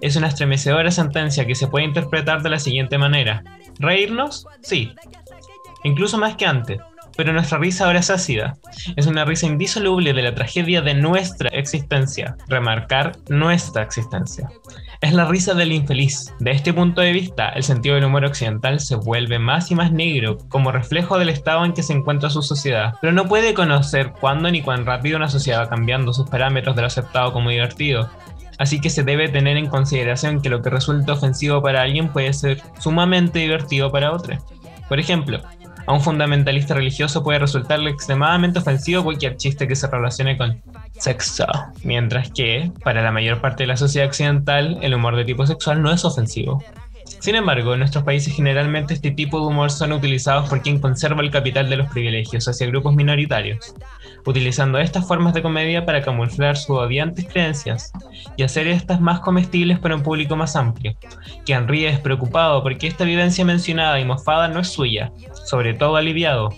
Es 0.00 0.16
una 0.16 0.28
estremecedora 0.28 0.90
sentencia 0.90 1.46
que 1.46 1.54
se 1.54 1.66
puede 1.66 1.84
interpretar 1.84 2.42
de 2.42 2.50
la 2.50 2.58
siguiente 2.58 2.98
manera. 2.98 3.42
¿Reírnos? 3.78 4.46
Sí. 4.62 4.94
Incluso 5.82 6.18
más 6.18 6.36
que 6.36 6.46
antes. 6.46 6.80
Pero 7.16 7.32
nuestra 7.32 7.58
risa 7.58 7.86
ahora 7.86 8.00
es 8.00 8.10
ácida. 8.10 8.56
Es 8.94 9.06
una 9.06 9.24
risa 9.24 9.46
indisoluble 9.46 10.12
de 10.12 10.22
la 10.22 10.34
tragedia 10.34 10.82
de 10.82 10.94
nuestra 10.94 11.48
existencia. 11.50 12.36
Remarcar 12.48 13.12
nuestra 13.28 13.82
existencia. 13.82 14.48
Es 15.02 15.12
la 15.12 15.26
risa 15.26 15.52
del 15.52 15.72
infeliz. 15.72 16.32
De 16.40 16.52
este 16.52 16.72
punto 16.72 17.02
de 17.02 17.12
vista, 17.12 17.50
el 17.50 17.62
sentido 17.62 17.96
del 17.96 18.04
humor 18.04 18.24
occidental 18.24 18.80
se 18.80 18.96
vuelve 18.96 19.38
más 19.38 19.70
y 19.70 19.74
más 19.74 19.92
negro 19.92 20.38
como 20.48 20.72
reflejo 20.72 21.18
del 21.18 21.28
estado 21.28 21.64
en 21.64 21.74
que 21.74 21.82
se 21.82 21.92
encuentra 21.92 22.30
su 22.30 22.42
sociedad. 22.42 22.94
Pero 23.02 23.12
no 23.12 23.26
puede 23.26 23.52
conocer 23.52 24.12
cuándo 24.18 24.50
ni 24.50 24.62
cuán 24.62 24.86
rápido 24.86 25.18
una 25.18 25.28
sociedad 25.28 25.60
va 25.60 25.68
cambiando 25.68 26.14
sus 26.14 26.30
parámetros 26.30 26.74
de 26.76 26.82
lo 26.82 26.86
aceptado 26.86 27.32
como 27.32 27.50
divertido. 27.50 28.08
Así 28.58 28.80
que 28.80 28.88
se 28.88 29.02
debe 29.02 29.28
tener 29.28 29.58
en 29.58 29.68
consideración 29.68 30.40
que 30.40 30.48
lo 30.48 30.62
que 30.62 30.70
resulta 30.70 31.12
ofensivo 31.12 31.60
para 31.60 31.82
alguien 31.82 32.08
puede 32.08 32.32
ser 32.32 32.62
sumamente 32.78 33.40
divertido 33.40 33.92
para 33.92 34.12
otro. 34.12 34.38
Por 34.88 34.98
ejemplo, 34.98 35.40
a 35.86 35.92
un 35.92 36.00
fundamentalista 36.00 36.74
religioso 36.74 37.22
puede 37.22 37.38
resultarle 37.38 37.90
extremadamente 37.90 38.58
ofensivo 38.58 39.04
cualquier 39.04 39.36
chiste 39.36 39.68
que 39.68 39.76
se 39.76 39.86
relacione 39.86 40.36
con 40.36 40.60
sexo, 40.98 41.46
mientras 41.84 42.30
que 42.30 42.70
para 42.82 43.02
la 43.02 43.12
mayor 43.12 43.40
parte 43.40 43.62
de 43.62 43.68
la 43.68 43.76
sociedad 43.76 44.08
occidental 44.08 44.78
el 44.82 44.94
humor 44.94 45.16
de 45.16 45.24
tipo 45.24 45.46
sexual 45.46 45.82
no 45.82 45.92
es 45.92 46.04
ofensivo. 46.04 46.62
Sin 47.20 47.36
embargo, 47.36 47.72
en 47.72 47.80
nuestros 47.80 48.04
países 48.04 48.34
generalmente 48.34 48.94
este 48.94 49.12
tipo 49.12 49.40
de 49.40 49.46
humor 49.46 49.70
son 49.70 49.92
utilizados 49.92 50.48
por 50.48 50.60
quien 50.60 50.80
conserva 50.80 51.22
el 51.22 51.30
capital 51.30 51.70
de 51.70 51.76
los 51.76 51.88
privilegios 51.88 52.48
hacia 52.48 52.66
grupos 52.66 52.94
minoritarios, 52.94 53.74
utilizando 54.26 54.78
estas 54.78 55.06
formas 55.06 55.32
de 55.32 55.42
comedia 55.42 55.86
para 55.86 56.02
camuflar 56.02 56.56
sus 56.56 56.70
odiantes 56.70 57.26
creencias 57.26 57.92
y 58.36 58.42
hacer 58.42 58.66
estas 58.66 59.00
más 59.00 59.20
comestibles 59.20 59.78
para 59.78 59.94
un 59.94 60.02
público 60.02 60.36
más 60.36 60.56
amplio, 60.56 60.96
que 61.46 61.58
ríe 61.60 61.90
despreocupado 61.90 62.62
porque 62.62 62.88
esta 62.88 63.04
vivencia 63.04 63.44
mencionada 63.44 63.98
y 64.00 64.04
mofada 64.04 64.48
no 64.48 64.60
es 64.60 64.68
suya, 64.68 65.12
sobre 65.44 65.74
todo 65.74 65.96
aliviado, 65.96 66.50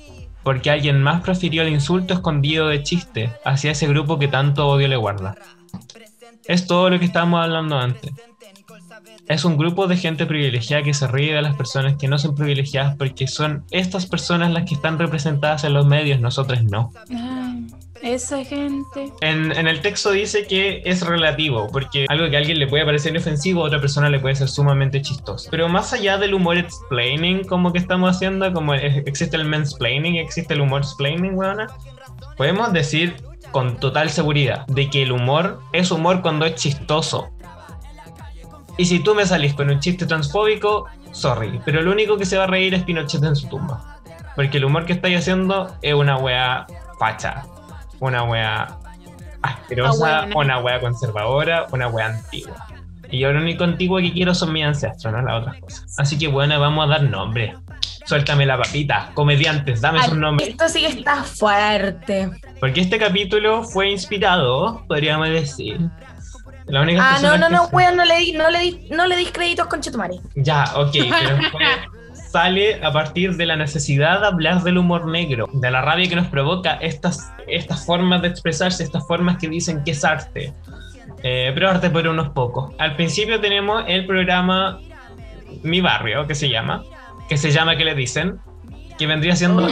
porque 0.43 0.71
alguien 0.71 1.03
más 1.03 1.23
prefirió 1.23 1.63
el 1.63 1.69
insulto 1.69 2.15
escondido 2.15 2.69
de 2.69 2.83
chiste 2.83 3.33
hacia 3.45 3.73
ese 3.73 3.87
grupo 3.87 4.19
que 4.19 4.29
tanto 4.29 4.67
odio 4.67 4.89
le 4.89 4.97
guarda. 4.97 5.37
Es 6.47 6.67
todo 6.67 6.89
lo 6.89 6.99
que 6.99 7.05
estábamos 7.05 7.45
hablando 7.45 7.79
antes. 7.79 8.13
Es 9.29 9.45
un 9.45 9.57
grupo 9.57 9.87
de 9.87 9.97
gente 9.97 10.27
privilegiada 10.27 10.83
que 10.83 10.95
se 10.95 11.07
ríe 11.07 11.35
de 11.35 11.43
las 11.43 11.55
personas 11.57 11.97
que 11.97 12.09
no 12.09 12.19
son 12.19 12.35
privilegiadas 12.35 12.97
porque 12.97 13.27
son 13.27 13.65
estas 13.71 14.07
personas 14.07 14.53
las 14.53 14.65
que 14.65 14.75
están 14.75 14.99
representadas 14.99 15.65
en 15.65 15.75
los 15.75 15.87
medios, 15.87 16.21
nosotros 16.21 16.63
no. 16.65 16.93
Ay, 17.11 17.67
esa 18.03 18.45
gente. 18.45 19.13
En, 19.21 19.53
en 19.53 19.67
el 19.67 19.81
texto 19.81 20.13
dice 20.13 20.47
que 20.47 20.83
es 20.85 21.03
relativo, 21.03 21.69
porque 21.73 22.07
algo 22.09 22.31
que 22.31 22.37
a 22.37 22.39
alguien 22.39 22.59
le 22.59 22.67
puede 22.67 22.85
parecer 22.85 23.17
ofensivo, 23.17 23.63
a 23.63 23.67
otra 23.67 23.81
persona 23.81 24.09
le 24.09 24.21
puede 24.21 24.35
ser 24.37 24.49
sumamente 24.49 25.03
chistoso. 25.03 25.49
Pero 25.51 25.69
más 25.69 25.93
allá 25.93 26.19
del 26.19 26.35
humor 26.35 26.57
explaining, 26.57 27.45
como 27.45 27.73
que 27.73 27.79
estamos 27.79 28.15
haciendo, 28.15 28.53
como 28.53 28.75
existe 28.75 29.37
el 29.37 29.45
mansplaining, 29.45 30.17
existe 30.17 30.55
el 30.55 30.61
humor 30.61 30.83
explaining, 30.83 31.35
weona, 31.35 31.67
podemos 32.37 32.73
decir 32.73 33.17
con 33.51 33.79
total 33.79 34.11
seguridad 34.11 34.67
de 34.67 34.91
que 34.91 35.03
el 35.03 35.13
humor 35.13 35.61
es 35.73 35.91
humor 35.91 36.23
cuando 36.23 36.47
es 36.47 36.55
chistoso. 36.55 37.31
Y 38.79 38.87
si 38.87 39.01
tú 39.01 39.15
me 39.15 39.27
salís 39.27 39.55
con 39.55 39.69
un 39.69 39.81
chiste 39.81 40.07
transfóbico, 40.07 40.87
sorry, 41.13 41.61
pero 41.65 41.83
lo 41.83 41.91
único 41.91 42.17
que 42.17 42.25
se 42.25 42.39
va 42.39 42.45
a 42.45 42.47
reír 42.47 42.73
es 42.75 42.85
Pinochet 42.85 43.23
en 43.25 43.37
su 43.37 43.49
tumba. 43.49 43.99
Porque 44.37 44.59
el 44.59 44.65
humor 44.65 44.87
que 44.87 44.93
estáis 44.93 45.19
haciendo 45.19 45.77
es 45.83 45.95
una 45.95 46.17
wea 46.17 46.65
facha, 46.99 47.45
una 47.99 48.23
wea 48.23 48.79
asquerosa, 49.43 50.19
Abuela. 50.21 50.39
una 50.39 50.59
wea 50.61 50.81
conservadora, 50.81 51.67
una 51.73 51.89
wea 51.89 52.07
antigua. 52.07 52.69
Y 53.11 53.19
yo 53.19 53.33
lo 53.33 53.41
único 53.41 53.65
antiguo 53.65 53.99
que 53.99 54.13
quiero 54.13 54.33
son 54.33 54.53
mis 54.53 54.65
ancestros, 54.65 55.13
no 55.13 55.23
las 55.23 55.43
otras 55.43 55.61
cosas. 55.61 55.95
Así 55.99 56.17
que 56.17 56.29
bueno, 56.29 56.59
vamos 56.61 56.87
a 56.87 56.89
dar 56.89 57.03
nombre. 57.03 57.57
Suéltame 58.05 58.47
la 58.47 58.57
papita, 58.57 59.11
comediantes, 59.15 59.81
dame 59.81 60.03
sus 60.05 60.17
nombres. 60.17 60.51
Esto 60.51 60.69
sí 60.69 60.81
que 60.81 60.87
está 60.87 61.25
fuerte. 61.25 62.31
Porque 62.61 62.81
este 62.81 62.97
capítulo 62.99 63.65
fue 63.65 63.91
inspirado, 63.91 64.85
podríamos 64.87 65.29
decir. 65.29 65.81
La 66.69 66.83
única 66.83 67.17
Ah, 67.17 67.19
no, 67.23 67.39
no, 67.39 67.49
no, 67.49 67.67
weón, 67.73 67.97
no 67.97 68.05
le 68.05 68.19
di, 68.19 68.33
no 68.33 68.51
le 68.51 68.59
di, 68.61 68.89
no 68.91 69.07
le 69.07 69.17
dis 69.17 69.31
créditos 69.33 69.67
con 69.67 69.81
Chetumare. 69.81 70.21
Ya, 70.35 70.65
ok, 70.75 70.93
pero 70.93 71.39
sale 72.31 72.83
a 72.85 72.93
partir 72.93 73.37
de 73.37 73.47
la 73.47 73.57
necesidad 73.57 74.21
de 74.21 74.27
hablar 74.27 74.63
del 74.63 74.79
humor 74.79 75.07
negro, 75.07 75.49
de 75.53 75.71
la 75.71 75.81
rabia 75.81 76.09
que 76.09 76.17
nos 76.17 76.27
provoca 76.29 76.75
estas, 76.75 77.33
estas 77.47 77.85
formas 77.87 78.23
de 78.23 78.29
expresarse, 78.29 78.85
estas 78.85 79.07
formas 79.07 79.39
que 79.39 79.49
dicen 79.49 79.83
que 79.85 79.93
es 79.93 80.05
arte. 80.05 80.53
Eh, 81.23 81.51
pero 81.55 81.71
arte 81.71 81.91
por 81.91 82.07
unos 82.07 82.29
pocos. 82.31 82.73
Al 82.79 82.95
principio 82.95 83.41
tenemos 83.41 83.85
el 83.89 84.07
programa 84.07 84.79
Mi 85.63 85.81
Barrio, 85.81 86.27
que 86.27 86.35
se 86.35 86.49
llama, 86.49 86.85
que 87.29 87.37
se 87.37 87.51
llama 87.51 87.77
¿Qué 87.77 87.85
le 87.85 87.95
dicen? 87.95 88.39
Que 88.99 89.07
vendría 89.07 89.35
siendo 89.35 89.67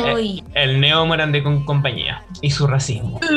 el 0.54 0.80
Neo 0.80 1.06
Morandé 1.06 1.42
con 1.42 1.64
compañía 1.64 2.22
y 2.40 2.50
su 2.50 2.66
racismo. 2.66 3.20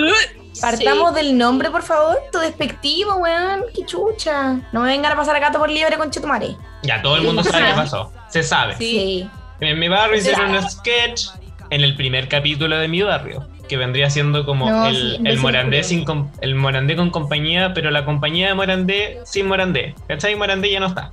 Partamos 0.62 1.14
del 1.16 1.38
nombre, 1.38 1.70
por 1.72 1.84
favor. 1.84 2.18
Tu 2.32 2.40
despectivo, 2.40 3.16
weón. 3.16 3.64
Qué 3.76 3.86
chucha. 3.86 4.60
No 4.72 4.82
me 4.82 4.88
vengan 4.90 5.12
a 5.14 5.16
pasar 5.16 5.36
a 5.36 5.40
gato 5.40 5.60
por 5.60 5.70
liebre 5.70 5.98
con 5.98 6.10
Chetumare. 6.12 6.56
Ya, 6.84 7.02
todo 7.02 7.18
el 7.18 7.24
mundo 7.24 7.44
sabe 7.44 7.66
qué 7.68 7.74
pasó. 7.76 8.12
Se 8.30 8.44
sabe. 8.44 8.76
Sí. 8.78 9.30
En 9.60 9.78
mi 9.80 9.88
barrio 9.90 10.16
Se 10.22 10.32
hicieron 10.32 10.48
sabe. 10.54 10.60
un 10.64 10.70
sketch 10.70 11.28
en 11.70 11.82
el 11.82 11.96
primer 11.96 12.28
capítulo 12.30 12.78
de 12.78 12.88
mi 12.88 13.02
barrio, 13.02 13.46
que 13.68 13.78
vendría 13.78 14.10
siendo 14.10 14.46
como 14.46 14.70
No, 14.70 14.88
el, 14.88 14.96
sí, 15.18 15.22
el 15.26 15.38
Morandé 15.40 15.84
sin 15.84 16.04
com- 16.06 16.32
el 16.42 16.56
Morandé 16.56 16.96
con 16.96 17.10
compañía, 17.12 17.74
pero 17.74 17.92
la 17.92 18.06
compañía 18.06 18.48
de 18.48 18.54
Morandé 18.56 19.20
sin 19.26 19.48
Morandé. 19.48 19.94
¿Cachai? 20.08 20.36
Morandé 20.36 20.72
ya 20.72 20.80
no 20.80 20.88
está. 20.88 21.12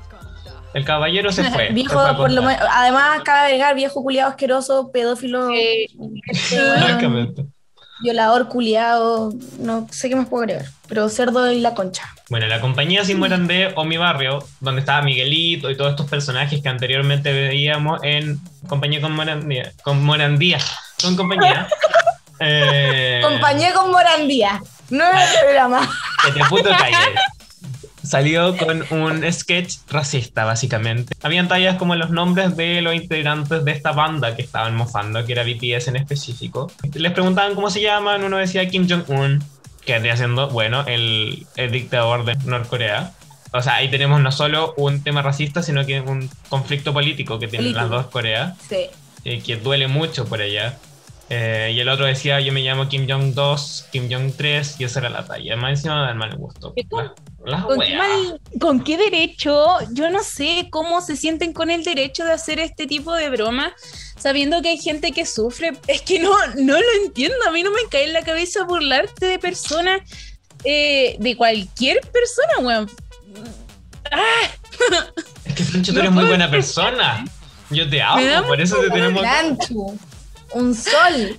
El 0.75 0.85
caballero 0.85 1.33
se 1.33 1.45
fue. 1.51 1.67
se 1.69 1.73
Viejo, 1.73 1.95
fue 2.01 2.09
a 2.11 2.17
por 2.17 2.31
lo 2.31 2.43
menos. 2.43 2.63
Además, 2.71 3.21
cabe 3.25 3.41
agregar, 3.47 3.75
viejo 3.75 4.03
culiado 4.03 4.31
asqueroso, 4.31 4.91
pedófilo, 4.93 5.49
Sí. 5.49 5.87
este. 6.29 7.47
Violador 8.01 8.49
culiado. 8.49 9.33
No 9.59 9.87
sé 9.91 10.09
qué 10.09 10.17
más 10.17 10.29
puedo 10.29 10.45
agregar. 10.45 10.67
Pero 10.89 11.09
cerdo 11.09 11.51
y 11.51 11.61
la 11.61 11.75
concha. 11.75 12.03
Bueno, 12.29 12.47
la 12.47 12.61
compañía 12.61 13.05
sin 13.05 13.19
Morandé 13.19 13.73
o 13.77 13.85
mi 13.85 13.97
barrio, 13.97 14.45
donde 14.61 14.81
estaba 14.81 15.03
Miguelito 15.03 15.71
y 15.71 15.77
todos 15.77 15.91
estos 15.91 16.09
personajes 16.09 16.63
que 16.63 16.69
anteriormente 16.69 17.33
veíamos 17.33 18.01
en 18.03 18.41
compañía 18.69 19.01
con 19.01 19.13
Morandía, 19.13 19.73
con 19.83 20.05
Morandía, 20.05 20.59
con 21.03 21.17
compañía. 21.17 21.69
Eh, 22.39 23.21
Compañía 23.23 23.73
con 23.73 23.91
Morandía. 23.91 24.61
El 24.91 25.41
programa. 25.41 25.89
Que 26.23 26.33
te 26.33 26.45
puto 26.51 26.69
calles. 26.69 26.99
Salió 28.07 28.57
con 28.57 28.85
un 28.91 29.33
sketch 29.33 29.75
racista, 29.89 30.45
básicamente. 30.45 31.15
Habían 31.23 31.49
tallas 31.49 31.77
como 31.77 31.95
los 31.95 32.11
nombres 32.11 32.57
de 32.57 32.81
los 32.83 32.95
integrantes 32.95 33.65
de 33.65 33.71
esta 33.73 33.93
banda 33.93 34.37
que 34.37 34.43
estaban 34.43 34.77
mofando, 34.77 35.25
que 35.25 35.33
era 35.33 35.43
BTS 35.43 35.89
en 35.89 35.97
específico. 35.97 36.71
Les 36.95 37.13
preguntaban 37.13 37.55
cómo 37.55 37.71
se 37.71 37.81
llaman, 37.83 38.25
uno 38.25 38.37
decía 38.39 38.69
Kim 38.69 38.89
Jong-un, 38.89 39.43
que 39.85 39.93
vendría 39.93 40.17
siendo, 40.17 40.49
bueno, 40.49 40.85
el, 40.87 41.47
el 41.57 41.71
dictador 41.71 42.25
de 42.25 42.35
Norcorea. 42.45 43.13
O 43.53 43.63
sea, 43.63 43.77
ahí 43.77 43.89
tenemos 43.91 44.21
no 44.21 44.33
solo 44.33 44.75
un 44.77 45.03
tema 45.03 45.23
racista, 45.23 45.63
sino 45.63 45.87
que 45.87 46.01
un 46.01 46.29
conflicto 46.49 46.93
político 46.93 47.39
que 47.39 47.49
tienen 47.49 47.73
las 47.75 47.85
Político. 47.85 48.03
dos 48.03 48.11
Coreas, 48.13 48.55
Sí. 48.69 48.87
eh, 49.25 49.41
que 49.45 49.57
duele 49.57 49.89
mucho 49.89 50.25
por 50.27 50.41
allá. 50.41 50.77
Eh, 51.29 51.73
y 51.75 51.81
el 51.81 51.89
otro 51.89 52.07
decía, 52.07 52.39
yo 52.41 52.53
me 52.53 52.61
llamo 52.63 52.89
Kim 52.89 53.07
Jong-2, 53.09 53.87
Kim 53.91 54.09
Jong-3, 54.09 54.77
y 54.79 54.85
esa 54.85 55.01
era 55.01 55.11
la 55.11 55.25
talla. 55.27 55.57
Más 55.57 55.71
encima 55.71 56.07
del 56.07 56.17
mal 56.17 56.37
gusto. 56.37 56.73
¿Con 57.67 57.81
qué, 57.81 57.97
weas. 57.97 57.99
mal- 57.99 58.41
con 58.61 58.85
qué 58.85 58.97
derecho? 58.97 59.67
Yo 59.93 60.09
no 60.11 60.23
sé 60.23 60.69
cómo 60.71 61.01
se 61.01 61.17
sienten 61.17 61.53
con 61.53 61.71
el 61.71 61.83
derecho 61.83 62.25
de 62.25 62.33
hacer 62.33 62.61
este 62.61 62.87
tipo 62.87 63.13
de 63.13 63.29
bromas, 63.31 63.73
sabiendo 64.17 64.63
que 64.63 64.69
hay 64.71 64.79
gente 64.79 65.11
que 65.13 65.27
sufre. 65.27 65.73
Es 65.89 66.03
que 66.03 66.19
no, 66.21 66.31
no 66.57 66.75
lo 66.75 67.05
entiendo. 67.05 67.37
A 67.49 67.51
mí 67.51 67.63
no 67.65 67.71
me 67.73 67.81
cae 67.91 68.05
en 68.05 68.13
la 68.13 68.23
cabeza 68.23 68.65
burlarte 68.65 69.27
de 69.27 69.39
personas, 69.41 70.01
eh, 70.65 71.17
de 71.19 71.37
cualquier 71.37 72.01
persona, 72.03 72.59
weón. 72.61 72.91
Ah, 74.13 74.23
Es 75.45 75.55
que 75.55 75.65
Francho, 75.65 75.93
tú 75.93 75.97
No 75.99 76.01
eres 76.03 76.13
muy 76.13 76.25
buena 76.25 76.51
persona. 76.51 77.25
Yo 77.71 77.85
te 77.91 77.97
Me 77.97 78.03
amo, 78.03 78.47
por 78.47 78.61
eso 78.61 78.77
te 78.81 78.91
tenemos. 78.91 79.23
Un 80.53 80.75
sol. 80.75 81.39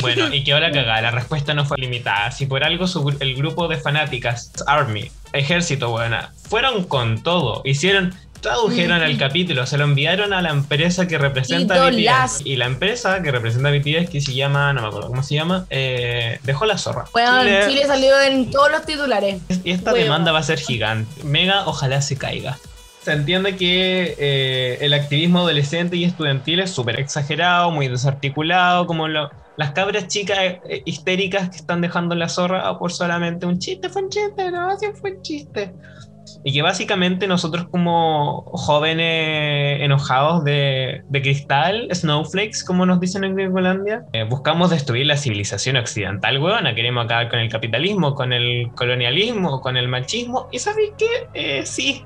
Bueno, 0.00 0.32
y 0.34 0.44
que 0.44 0.52
ahora 0.52 0.70
cagada, 0.70 1.00
la 1.00 1.10
respuesta 1.10 1.54
no 1.54 1.64
fue 1.64 1.78
limitada. 1.78 2.30
Si 2.30 2.46
por 2.46 2.62
algo 2.64 2.86
su 2.86 3.14
el 3.20 3.34
grupo 3.36 3.68
de 3.68 3.78
fanáticas, 3.78 4.52
Army, 4.66 5.10
Ejército, 5.32 5.90
buena, 5.90 6.32
fueron 6.48 6.84
con 6.84 7.22
todo. 7.22 7.62
Hicieron, 7.64 8.14
tradujeron 8.40 9.02
el 9.02 9.16
capítulo, 9.16 9.66
se 9.66 9.78
lo 9.78 9.84
enviaron 9.84 10.32
a 10.34 10.42
la 10.42 10.50
empresa 10.50 11.08
que 11.08 11.16
representa 11.16 11.74
a. 11.74 12.42
Y 12.44 12.56
la 12.56 12.66
empresa 12.66 13.22
que 13.22 13.30
representa 13.30 13.70
a 13.70 13.72
que 14.10 14.20
se 14.20 14.34
llama, 14.34 14.72
no 14.74 14.82
me 14.82 14.88
acuerdo 14.88 15.08
cómo 15.08 15.22
se 15.22 15.34
llama, 15.36 15.64
eh, 15.70 16.38
dejó 16.42 16.66
la 16.66 16.76
zorra. 16.76 17.06
Bueno, 17.12 17.40
Chile- 17.42 17.64
Chile 17.68 17.86
salió 17.86 18.20
en 18.20 18.50
todos 18.50 18.70
los 18.70 18.84
titulares. 18.84 19.40
y 19.64 19.70
esta 19.70 19.92
Huevo. 19.92 20.04
demanda 20.04 20.32
va 20.32 20.40
a 20.40 20.42
ser 20.42 20.58
gigante. 20.58 21.24
Mega, 21.24 21.66
ojalá 21.66 22.02
se 22.02 22.16
caiga. 22.16 22.58
Se 23.04 23.12
entiende 23.12 23.54
que 23.54 24.14
eh, 24.18 24.78
el 24.80 24.94
activismo 24.94 25.40
adolescente 25.40 25.94
y 25.96 26.04
estudiantil 26.04 26.60
es 26.60 26.70
súper 26.70 26.98
exagerado, 26.98 27.70
muy 27.70 27.86
desarticulado, 27.88 28.86
como 28.86 29.08
lo- 29.08 29.28
las 29.58 29.72
cabras 29.72 30.08
chicas 30.08 30.38
eh, 30.40 30.82
histéricas 30.86 31.50
que 31.50 31.56
están 31.56 31.82
dejando 31.82 32.14
la 32.14 32.30
zorra 32.30 32.66
ah, 32.66 32.78
por 32.78 32.92
solamente 32.92 33.44
un 33.44 33.58
chiste, 33.58 33.90
fue 33.90 34.04
un 34.04 34.08
chiste, 34.08 34.50
no, 34.50 34.74
sí 34.78 34.86
fue 34.98 35.12
un 35.12 35.20
chiste. 35.22 35.74
Y 36.42 36.54
que 36.54 36.62
básicamente 36.62 37.26
nosotros 37.26 37.66
como 37.70 38.42
jóvenes 38.46 39.82
enojados 39.82 40.42
de, 40.44 41.02
cristal, 41.12 41.88
snowflakes, 41.92 42.64
como 42.66 42.86
nos 42.86 43.00
dicen 43.00 43.24
en 43.24 43.36
Gringolandia, 43.36 44.04
eh, 44.14 44.24
buscamos 44.24 44.70
destruir 44.70 45.04
la 45.04 45.18
civilización 45.18 45.76
occidental, 45.76 46.38
weona. 46.42 46.74
Queremos 46.74 47.04
acabar 47.04 47.28
con 47.28 47.38
el 47.40 47.50
capitalismo, 47.50 48.14
con 48.14 48.32
el 48.32 48.72
colonialismo, 48.74 49.60
con 49.60 49.76
el 49.76 49.88
machismo. 49.88 50.48
Y 50.50 50.58
¿sabéis 50.58 50.92
qué? 50.96 51.06
Eh, 51.34 51.66
sí. 51.66 52.02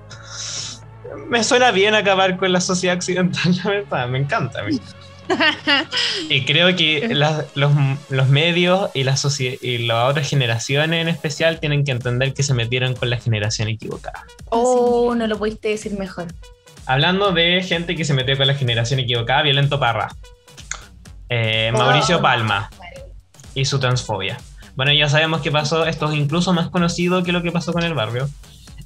Me 1.29 1.43
suena 1.45 1.71
bien 1.71 1.95
acabar 1.95 2.37
con 2.37 2.53
la 2.53 2.61
sociedad 2.61 2.97
occidental, 2.97 3.55
la 3.65 3.71
verdad. 3.71 4.09
Me 4.09 4.19
encanta. 4.19 4.61
a 4.61 4.65
mí. 4.65 4.79
Y 6.31 6.45
creo 6.47 6.75
que 6.75 7.09
las- 7.15 7.45
los, 7.55 7.71
los 8.09 8.29
medios 8.29 8.91
y, 8.95 9.05
la 9.05 9.15
y 9.61 9.79
las 9.87 10.11
otras 10.11 10.29
generaciones 10.29 11.03
en 11.03 11.09
especial 11.09 11.61
tienen 11.61 11.85
que 11.85 11.93
entender 11.93 12.33
que 12.33 12.43
se 12.43 12.55
metieron 12.55 12.95
con 12.95 13.11
la 13.11 13.19
generación 13.19 13.69
equivocada. 13.69 14.25
Oh, 14.47 15.15
no 15.15 15.27
lo 15.27 15.39
pudiste 15.39 15.69
decir 15.69 15.99
mejor. 15.99 16.27
Hablando 16.87 17.33
de 17.33 17.63
gente 17.63 17.95
que 17.95 18.05
se 18.07 18.15
metió 18.15 18.37
con 18.39 18.47
la 18.47 18.55
generación 18.55 19.01
equivocada, 19.01 19.43
Violento 19.43 19.79
Parra. 19.79 20.09
Eh, 21.29 21.71
Mauricio 21.75 22.19
Oh. 22.19 22.23
Palma 22.23 22.71
y 23.55 23.65
su 23.67 23.79
transfobia. 23.79 24.39
Bueno, 24.77 24.93
ya 24.95 25.09
sabemos 25.11 25.43
qué 25.43 25.51
pasó. 25.51 25.85
Esto 25.85 26.11
es 26.11 26.17
incluso 26.17 26.53
más 26.55 26.71
conocido 26.71 27.23
que 27.23 27.33
lo 27.33 27.43
que 27.43 27.53
pasó 27.53 27.73
con 27.75 27.83
el 27.83 27.93
barrio. 27.95 28.29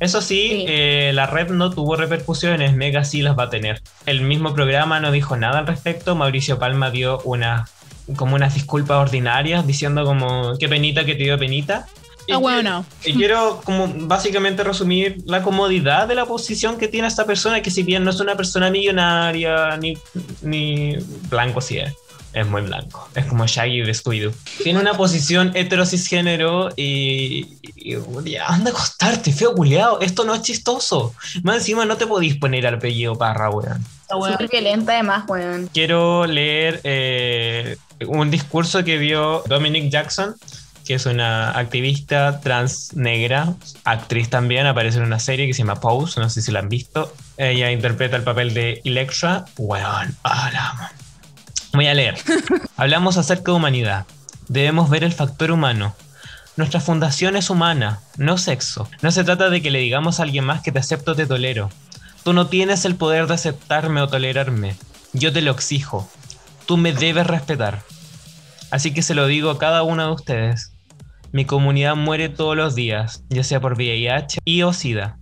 Eso 0.00 0.20
sí, 0.20 0.48
Sí. 0.48 0.64
eh, 0.68 1.12
la 1.14 1.26
red 1.26 1.50
no 1.50 1.70
tuvo 1.70 1.96
repercusiones, 1.96 2.74
Mega 2.74 3.04
sí 3.04 3.22
las 3.22 3.38
va 3.38 3.44
a 3.44 3.50
tener. 3.50 3.82
El 4.06 4.22
mismo 4.22 4.52
programa 4.54 4.98
no 5.00 5.12
dijo 5.12 5.36
nada 5.36 5.60
al 5.60 5.66
respecto. 5.66 6.14
Mauricio 6.16 6.58
Palma 6.58 6.90
dio 6.90 7.20
una, 7.24 7.68
como 8.16 8.34
unas 8.34 8.54
disculpas 8.54 8.98
ordinarias 8.98 9.66
diciendo 9.66 10.04
como 10.04 10.54
qué 10.58 10.68
penita 10.68 11.04
que 11.04 11.14
te 11.14 11.24
dio 11.24 11.38
penita. 11.38 11.86
Y 12.26 12.32
ah, 12.32 12.36
que- 12.38 12.44
weón, 12.44 12.64
no. 12.64 12.84
y 13.04 13.14
quiero 13.14 13.60
como 13.64 13.88
básicamente 14.06 14.62
resumir 14.62 15.16
la 15.26 15.42
comodidad 15.42 16.06
de 16.06 16.14
la 16.14 16.24
posición 16.24 16.78
que 16.78 16.86
tiene 16.88 17.08
esta 17.08 17.24
persona, 17.26 17.62
que 17.62 17.70
si 17.72 17.82
bien 17.82 18.04
no 18.04 18.10
es 18.10 18.20
una 18.20 18.36
persona 18.36 18.70
millonaria 18.70 19.76
ni, 19.76 19.98
ni 20.40 20.96
blanco 21.28 21.60
sí 21.60 21.78
es. 21.78 21.94
Es 22.32 22.46
muy 22.46 22.62
blanco. 22.62 23.08
Es 23.14 23.26
como 23.26 23.46
Shaggy 23.46 23.82
de 23.82 23.92
Scooby-Doo. 23.92 24.32
Tiene 24.62 24.80
una 24.80 24.94
posición 24.94 25.52
hetero-cisgénero 25.54 26.70
y, 26.76 27.58
y- 27.76 27.96
y 28.24 28.36
anda 28.36 28.70
a 28.70 28.72
acostarte, 28.72 29.32
feo 29.32 29.54
culiao. 29.54 30.00
Esto 30.00 30.24
no 30.24 30.34
es 30.34 30.42
chistoso. 30.42 31.14
Más 31.42 31.56
encima 31.58 31.84
no 31.84 31.96
te 31.96 32.06
podís 32.06 32.36
poner 32.36 32.66
al 32.66 32.76
apellido 32.76 33.16
Parra, 33.16 33.50
weón. 33.50 33.84
Súper 34.32 34.48
violenta 34.48 34.92
además, 34.94 35.24
weón. 35.28 35.68
Quiero 35.72 36.26
leer 36.26 36.80
eh, 36.84 37.76
un 38.06 38.30
discurso 38.30 38.82
que 38.84 38.98
dio 38.98 39.42
Dominic 39.46 39.90
Jackson, 39.90 40.34
que 40.84 40.94
es 40.94 41.06
una 41.06 41.50
activista 41.58 42.40
trans 42.40 42.94
negra, 42.94 43.54
actriz 43.84 44.28
también, 44.30 44.66
aparece 44.66 44.98
en 44.98 45.04
una 45.04 45.18
serie 45.20 45.46
que 45.46 45.54
se 45.54 45.58
llama 45.60 45.80
Pose, 45.80 46.18
no 46.20 46.28
sé 46.28 46.42
si 46.42 46.50
la 46.52 46.58
han 46.60 46.68
visto. 46.68 47.12
Ella 47.36 47.70
interpreta 47.70 48.16
el 48.16 48.22
papel 48.22 48.52
de 48.54 48.80
Electra. 48.84 49.44
Weón, 49.58 50.16
hola. 50.24 50.92
Voy 51.72 51.86
a 51.86 51.94
leer. 51.94 52.16
Hablamos 52.76 53.16
acerca 53.16 53.52
de 53.52 53.56
humanidad. 53.56 54.06
Debemos 54.48 54.90
ver 54.90 55.04
el 55.04 55.12
factor 55.12 55.50
humano. 55.50 55.94
Nuestra 56.56 56.80
fundación 56.80 57.34
es 57.34 57.48
humana, 57.48 58.00
no 58.18 58.36
sexo. 58.36 58.88
No 59.00 59.10
se 59.10 59.24
trata 59.24 59.48
de 59.48 59.62
que 59.62 59.70
le 59.70 59.78
digamos 59.78 60.20
a 60.20 60.24
alguien 60.24 60.44
más 60.44 60.60
que 60.60 60.70
te 60.70 60.80
acepto 60.80 61.12
o 61.12 61.14
te 61.14 61.26
tolero. 61.26 61.70
Tú 62.24 62.34
no 62.34 62.46
tienes 62.48 62.84
el 62.84 62.96
poder 62.96 63.26
de 63.26 63.34
aceptarme 63.34 64.02
o 64.02 64.08
tolerarme. 64.08 64.76
Yo 65.14 65.32
te 65.32 65.40
lo 65.40 65.50
exijo. 65.50 66.08
Tú 66.66 66.76
me 66.76 66.92
debes 66.92 67.26
respetar. 67.26 67.82
Así 68.70 68.92
que 68.92 69.02
se 69.02 69.14
lo 69.14 69.26
digo 69.26 69.50
a 69.50 69.58
cada 69.58 69.82
uno 69.82 70.06
de 70.06 70.12
ustedes. 70.12 70.72
Mi 71.32 71.46
comunidad 71.46 71.96
muere 71.96 72.28
todos 72.28 72.54
los 72.54 72.74
días, 72.74 73.24
ya 73.30 73.44
sea 73.44 73.60
por 73.60 73.74
VIH 73.74 74.40
y 74.44 74.62
o 74.62 74.74
SIDA, 74.74 75.16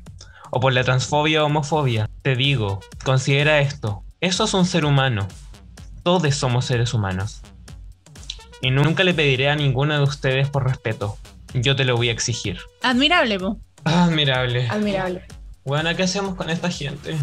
o 0.50 0.58
por 0.58 0.72
la 0.72 0.82
transfobia 0.82 1.44
o 1.44 1.46
homofobia. 1.46 2.10
Te 2.22 2.34
digo, 2.34 2.80
considera 3.04 3.60
esto. 3.60 4.02
Eso 4.20 4.44
es 4.44 4.54
un 4.54 4.66
ser 4.66 4.84
humano. 4.84 5.28
Todos 6.02 6.34
somos 6.34 6.64
seres 6.64 6.94
humanos. 6.94 7.42
Y 8.62 8.70
nunca 8.70 9.04
le 9.04 9.14
pediré 9.14 9.50
a 9.50 9.56
ninguno 9.56 9.96
de 9.96 10.02
ustedes 10.02 10.48
por 10.48 10.66
respeto. 10.66 11.16
Yo 11.54 11.76
te 11.76 11.84
lo 11.84 11.96
voy 11.96 12.08
a 12.08 12.12
exigir. 12.12 12.58
Admirable, 12.82 13.38
po. 13.38 13.58
Admirable. 13.84 14.68
Admirable. 14.68 15.24
Bueno, 15.64 15.94
¿qué 15.96 16.02
hacemos 16.04 16.36
con 16.36 16.50
esta 16.50 16.70
gente? 16.70 17.16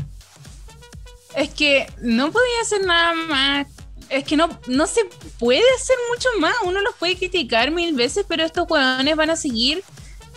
Es 1.35 1.49
que 1.49 1.87
no 2.01 2.31
podía 2.31 2.61
hacer 2.61 2.85
nada 2.85 3.13
más. 3.13 3.67
Es 4.09 4.23
que 4.23 4.37
no, 4.37 4.49
no 4.67 4.87
se 4.87 5.01
puede 5.37 5.63
hacer 5.75 5.95
mucho 6.13 6.29
más. 6.39 6.55
Uno 6.63 6.81
los 6.81 6.95
puede 6.95 7.17
criticar 7.17 7.71
mil 7.71 7.95
veces, 7.95 8.25
pero 8.27 8.43
estos 8.43 8.69
hueones 8.69 9.15
van 9.15 9.29
a 9.29 9.35
seguir 9.35 9.83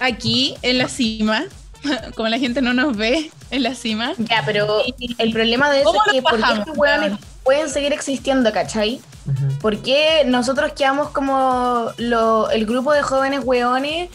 aquí 0.00 0.56
en 0.62 0.78
la 0.78 0.88
cima. 0.88 1.44
Como 2.14 2.28
la 2.28 2.38
gente 2.38 2.60
no 2.60 2.74
nos 2.74 2.96
ve 2.96 3.30
en 3.50 3.62
la 3.62 3.74
cima. 3.74 4.12
Ya, 4.18 4.42
pero 4.44 4.82
el 5.18 5.32
problema 5.32 5.70
de 5.70 5.80
eso 5.80 5.86
¿Cómo 5.86 6.02
es 6.04 6.10
que 6.10 6.20
los 6.20 6.22
¿por 6.22 6.34
qué 6.34 6.40
bajamos, 6.40 6.58
estos 6.60 6.78
weones 6.78 7.10
weón? 7.12 7.29
Pueden 7.44 7.68
seguir 7.68 7.92
existiendo, 7.92 8.52
cachai? 8.52 9.00
Ujú. 9.26 9.58
¿Por 9.60 9.78
qué 9.82 10.22
nosotros 10.26 10.72
quedamos 10.72 11.10
como 11.10 11.90
lo- 11.98 12.50
el 12.50 12.66
grupo 12.66 12.92
de 12.92 13.02
jóvenes 13.02 13.40
weones, 13.44 14.10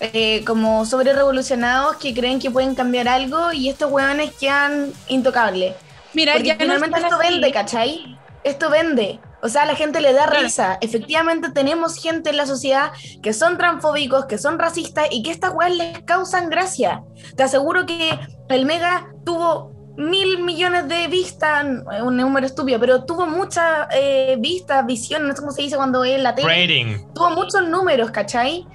eh, 0.00 0.44
como 0.44 0.84
sobre 0.84 1.12
revolucionados 1.12 1.96
que 1.96 2.12
creen 2.14 2.38
que 2.40 2.50
pueden 2.50 2.74
cambiar 2.74 3.08
algo 3.08 3.52
y 3.52 3.68
estos 3.68 3.90
weones 3.90 4.32
quedan 4.34 4.92
intocables? 5.08 5.74
Mira, 6.12 6.32
Porque 6.34 6.48
ya 6.48 6.56
finalmente 6.56 7.00
esto 7.00 7.16
así. 7.20 7.28
vende, 7.32 7.52
¿cachai? 7.52 8.18
Esto 8.44 8.70
vende. 8.70 9.18
O 9.42 9.48
sea, 9.48 9.62
a 9.62 9.66
la 9.66 9.74
gente 9.74 10.00
le 10.00 10.12
da 10.14 10.26
risa. 10.26 10.78
Efectivamente, 10.80 11.50
tenemos 11.50 11.96
gente 11.96 12.30
en 12.30 12.36
la 12.38 12.46
sociedad 12.46 12.92
que 13.22 13.32
son 13.34 13.58
transfóbicos, 13.58 14.24
que 14.26 14.38
son 14.38 14.58
racistas 14.58 15.06
y 15.10 15.22
que 15.22 15.30
estas 15.30 15.52
weas 15.52 15.74
les 15.74 16.02
causan 16.04 16.48
gracia. 16.48 17.02
Te 17.36 17.42
aseguro 17.42 17.84
que 17.84 18.18
el 18.48 18.64
Mega 18.64 19.06
tuvo 19.26 19.73
mil 19.96 20.42
millones 20.42 20.88
de 20.88 21.06
vistas, 21.08 21.64
un 22.02 22.16
número 22.16 22.46
estúpido, 22.46 22.80
pero 22.80 23.04
tuvo 23.04 23.26
muchas 23.26 23.86
eh, 23.92 24.36
vistas, 24.38 24.84
visiones, 24.86 25.28
no 25.28 25.34
sé 25.34 25.40
cómo 25.40 25.52
se 25.52 25.62
dice 25.62 25.76
cuando 25.76 26.02
es 26.04 26.20
la 26.20 26.34
tele. 26.34 26.48
Rating. 26.48 27.12
Tuvo 27.14 27.30
muchos 27.30 27.68
números, 27.68 28.10
¿cachai? 28.10 28.66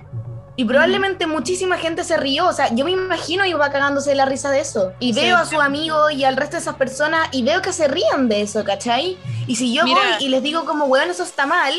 Y 0.56 0.66
probablemente 0.66 1.26
muchísima 1.26 1.78
gente 1.78 2.04
se 2.04 2.18
rió. 2.18 2.48
O 2.48 2.54
sea, 2.54 2.74
yo 2.76 2.84
me 2.84 2.92
imagino 2.92 3.46
y 3.46 3.54
va 3.54 3.72
cagándose 3.72 4.10
de 4.10 4.18
la 4.18 4.26
risa 4.26 4.52
de 4.52 4.60
eso. 4.60 4.92
Y 5.00 5.14
Sí. 5.14 5.22
veo 5.22 5.38
a 5.38 5.46
sus 5.46 5.60
amigos 5.62 6.12
y 6.12 6.26
al 6.26 6.36
resto 6.36 6.58
de 6.58 6.62
esas 6.62 6.76
personas 6.76 7.30
y 7.32 7.44
veo 7.44 7.62
que 7.62 7.72
se 7.72 7.88
rían 7.88 8.28
de 8.28 8.42
eso, 8.42 8.64
¿cachai? 8.66 9.18
Y 9.48 9.56
si 9.56 9.74
yo 9.74 9.86
Mira. 9.86 10.00
voy 10.18 10.26
y 10.26 10.28
les 10.30 10.44
digo 10.44 10.66
como, 10.66 10.86
weón, 10.86 11.10
eso 11.10 11.24
está 11.24 11.46
mal, 11.46 11.74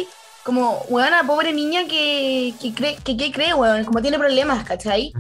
como, 0.44 0.83
weón, 0.88 1.12
a 1.12 1.24
pobre 1.24 1.53
niña 1.53 1.83
que, 1.88 2.55
que 2.61 2.72
cree, 2.72 2.96
que, 3.05 3.18
que 3.18 3.31
cree, 3.31 3.53
weón, 3.53 3.85
como 3.85 4.00
tiene 4.00 4.18
problemas, 4.18 4.64
¿cachai? 4.64 5.12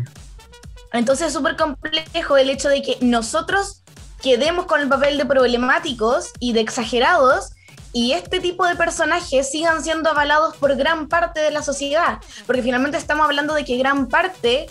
Entonces 0.92 1.28
es 1.28 1.32
súper 1.34 1.56
complejo 1.56 2.36
el 2.38 2.50
hecho 2.50 2.68
de 2.70 2.82
que 2.82 2.96
nosotros 3.02 3.79
quedemos 4.22 4.66
con 4.66 4.80
el 4.80 4.88
papel 4.88 5.18
de 5.18 5.26
problemáticos 5.26 6.32
y 6.38 6.52
de 6.52 6.60
exagerados 6.60 7.52
y 7.92 8.12
este 8.12 8.40
tipo 8.40 8.66
de 8.66 8.76
personajes 8.76 9.50
sigan 9.50 9.82
siendo 9.82 10.10
avalados 10.10 10.56
por 10.56 10.76
gran 10.76 11.08
parte 11.08 11.40
de 11.40 11.50
la 11.50 11.62
sociedad, 11.62 12.18
porque 12.46 12.62
finalmente 12.62 12.96
estamos 12.96 13.26
hablando 13.26 13.54
de 13.54 13.64
que 13.64 13.76
gran 13.76 14.08
parte 14.08 14.68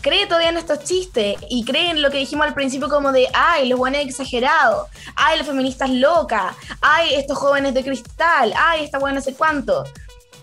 cree 0.00 0.26
todavía 0.26 0.50
en 0.50 0.56
estos 0.56 0.84
chistes 0.84 1.36
y 1.50 1.64
cree 1.64 1.90
en 1.90 2.00
lo 2.00 2.10
que 2.10 2.18
dijimos 2.18 2.46
al 2.46 2.54
principio 2.54 2.88
como 2.88 3.10
de, 3.10 3.28
ay, 3.34 3.68
los 3.68 3.78
buenos 3.78 4.00
exagerados, 4.02 4.88
ay, 5.16 5.38
las 5.38 5.46
feministas 5.46 5.90
locas, 5.90 6.54
ay, 6.80 7.14
estos 7.14 7.36
jóvenes 7.36 7.74
de 7.74 7.82
cristal, 7.82 8.52
ay, 8.56 8.84
esta 8.84 9.00
buena 9.00 9.18
no 9.18 9.24
sé 9.24 9.34
cuánto. 9.34 9.84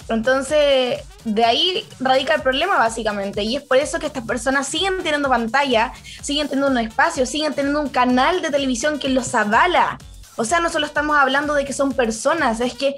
Entonces, 0.09 1.01
de 1.25 1.45
ahí 1.45 1.85
radica 1.99 2.35
el 2.35 2.41
problema 2.41 2.77
básicamente. 2.77 3.43
Y 3.43 3.55
es 3.55 3.63
por 3.63 3.77
eso 3.77 3.99
que 3.99 4.07
estas 4.07 4.25
personas 4.25 4.67
siguen 4.67 4.97
teniendo 5.03 5.29
pantalla, 5.29 5.93
siguen 6.21 6.47
teniendo 6.47 6.71
un 6.71 6.77
espacio, 6.77 7.25
siguen 7.25 7.53
teniendo 7.53 7.81
un 7.81 7.89
canal 7.89 8.41
de 8.41 8.49
televisión 8.49 8.99
que 8.99 9.09
los 9.09 9.33
avala. 9.35 9.97
O 10.35 10.45
sea, 10.45 10.59
no 10.59 10.69
solo 10.69 10.85
estamos 10.85 11.17
hablando 11.17 11.53
de 11.53 11.65
que 11.65 11.73
son 11.73 11.93
personas, 11.93 12.59
es 12.59 12.73
que 12.73 12.95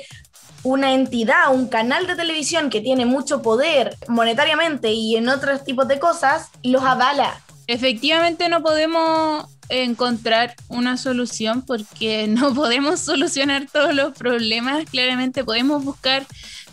una 0.64 0.94
entidad, 0.94 1.54
un 1.54 1.68
canal 1.68 2.08
de 2.08 2.16
televisión 2.16 2.70
que 2.70 2.82
tiene 2.82 3.06
mucho 3.06 3.42
poder 3.42 3.96
monetariamente 4.08 4.92
y 4.92 5.16
en 5.16 5.30
otros 5.30 5.64
tipos 5.64 5.88
de 5.88 6.00
cosas, 6.00 6.50
los 6.64 6.84
avala. 6.84 7.40
Efectivamente 7.68 8.50
no 8.50 8.62
podemos 8.62 9.46
encontrar 9.70 10.56
una 10.68 10.98
solución 10.98 11.62
porque 11.64 12.28
no 12.30 12.54
podemos 12.54 13.00
solucionar 13.00 13.68
todos 13.72 13.94
los 13.94 14.14
problemas. 14.14 14.86
Claramente 14.90 15.44
podemos 15.44 15.84
buscar 15.84 16.26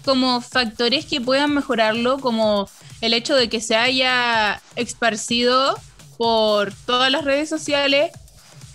como 0.04 0.40
factores 0.40 1.06
que 1.06 1.20
puedan 1.20 1.54
mejorarlo, 1.54 2.18
como 2.18 2.68
el 3.00 3.14
hecho 3.14 3.34
de 3.34 3.48
que 3.48 3.60
se 3.60 3.76
haya 3.76 4.60
esparcido 4.76 5.78
por 6.16 6.72
todas 6.86 7.10
las 7.10 7.24
redes 7.24 7.48
sociales 7.48 8.12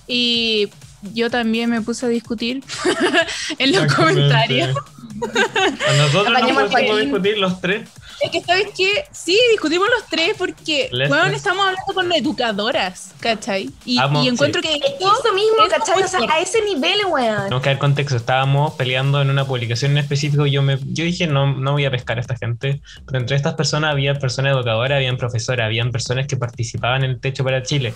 y 0.07 0.69
yo 1.13 1.29
también 1.29 1.69
me 1.69 1.81
puse 1.81 2.05
a 2.05 2.09
discutir 2.09 2.63
en 3.57 3.71
los 3.71 3.93
comentarios. 3.93 4.75
A 4.75 5.93
nosotros 5.93 6.33
nos 6.33 6.41
pusimos 6.41 6.75
a 6.75 6.97
discutir 6.97 7.37
los 7.37 7.61
tres. 7.61 7.89
Es 8.19 8.31
que, 8.31 8.41
¿sabes 8.41 8.67
qué? 8.75 9.05
Sí, 9.11 9.37
discutimos 9.51 9.87
los 9.95 10.09
tres 10.09 10.35
porque, 10.37 10.89
Les 10.91 11.07
bueno, 11.07 11.25
estamos 11.35 11.65
hablando 11.65 11.93
con 11.93 12.11
educadoras, 12.11 13.13
¿cachai? 13.19 13.69
Y, 13.85 13.99
Amo, 13.99 14.23
y 14.23 14.27
encuentro 14.27 14.61
sí. 14.61 14.67
que 14.67 14.75
Es 14.75 14.81
que 14.81 14.87
esto 14.93 15.13
eso 15.23 15.33
mismo, 15.33 15.63
es 15.63 15.69
¿cachai? 15.73 16.01
O 16.01 16.07
sea, 16.07 16.19
a 16.31 16.39
ese 16.39 16.63
nivel, 16.63 16.97
weón. 17.09 17.43
Tenemos 17.43 17.61
que 17.61 17.69
dar 17.69 17.77
contexto. 17.77 18.15
Estábamos 18.15 18.73
peleando 18.73 19.21
en 19.21 19.29
una 19.29 19.45
publicación 19.45 19.91
en 19.91 19.99
específico. 19.99 20.47
y 20.47 20.51
Yo, 20.51 20.63
me, 20.63 20.79
yo 20.85 21.03
dije, 21.03 21.27
no, 21.27 21.55
no 21.55 21.73
voy 21.73 21.85
a 21.85 21.91
pescar 21.91 22.17
a 22.17 22.21
esta 22.21 22.35
gente. 22.35 22.81
Pero 23.05 23.19
entre 23.19 23.35
estas 23.35 23.53
personas 23.53 23.91
había 23.91 24.15
personas 24.15 24.55
educadoras, 24.55 24.95
habían 24.95 25.17
profesoras, 25.17 25.65
habían 25.65 25.91
personas 25.91 26.25
que 26.25 26.37
participaban 26.37 27.03
en 27.03 27.11
el 27.11 27.19
Techo 27.19 27.43
para 27.43 27.61
Chile. 27.61 27.93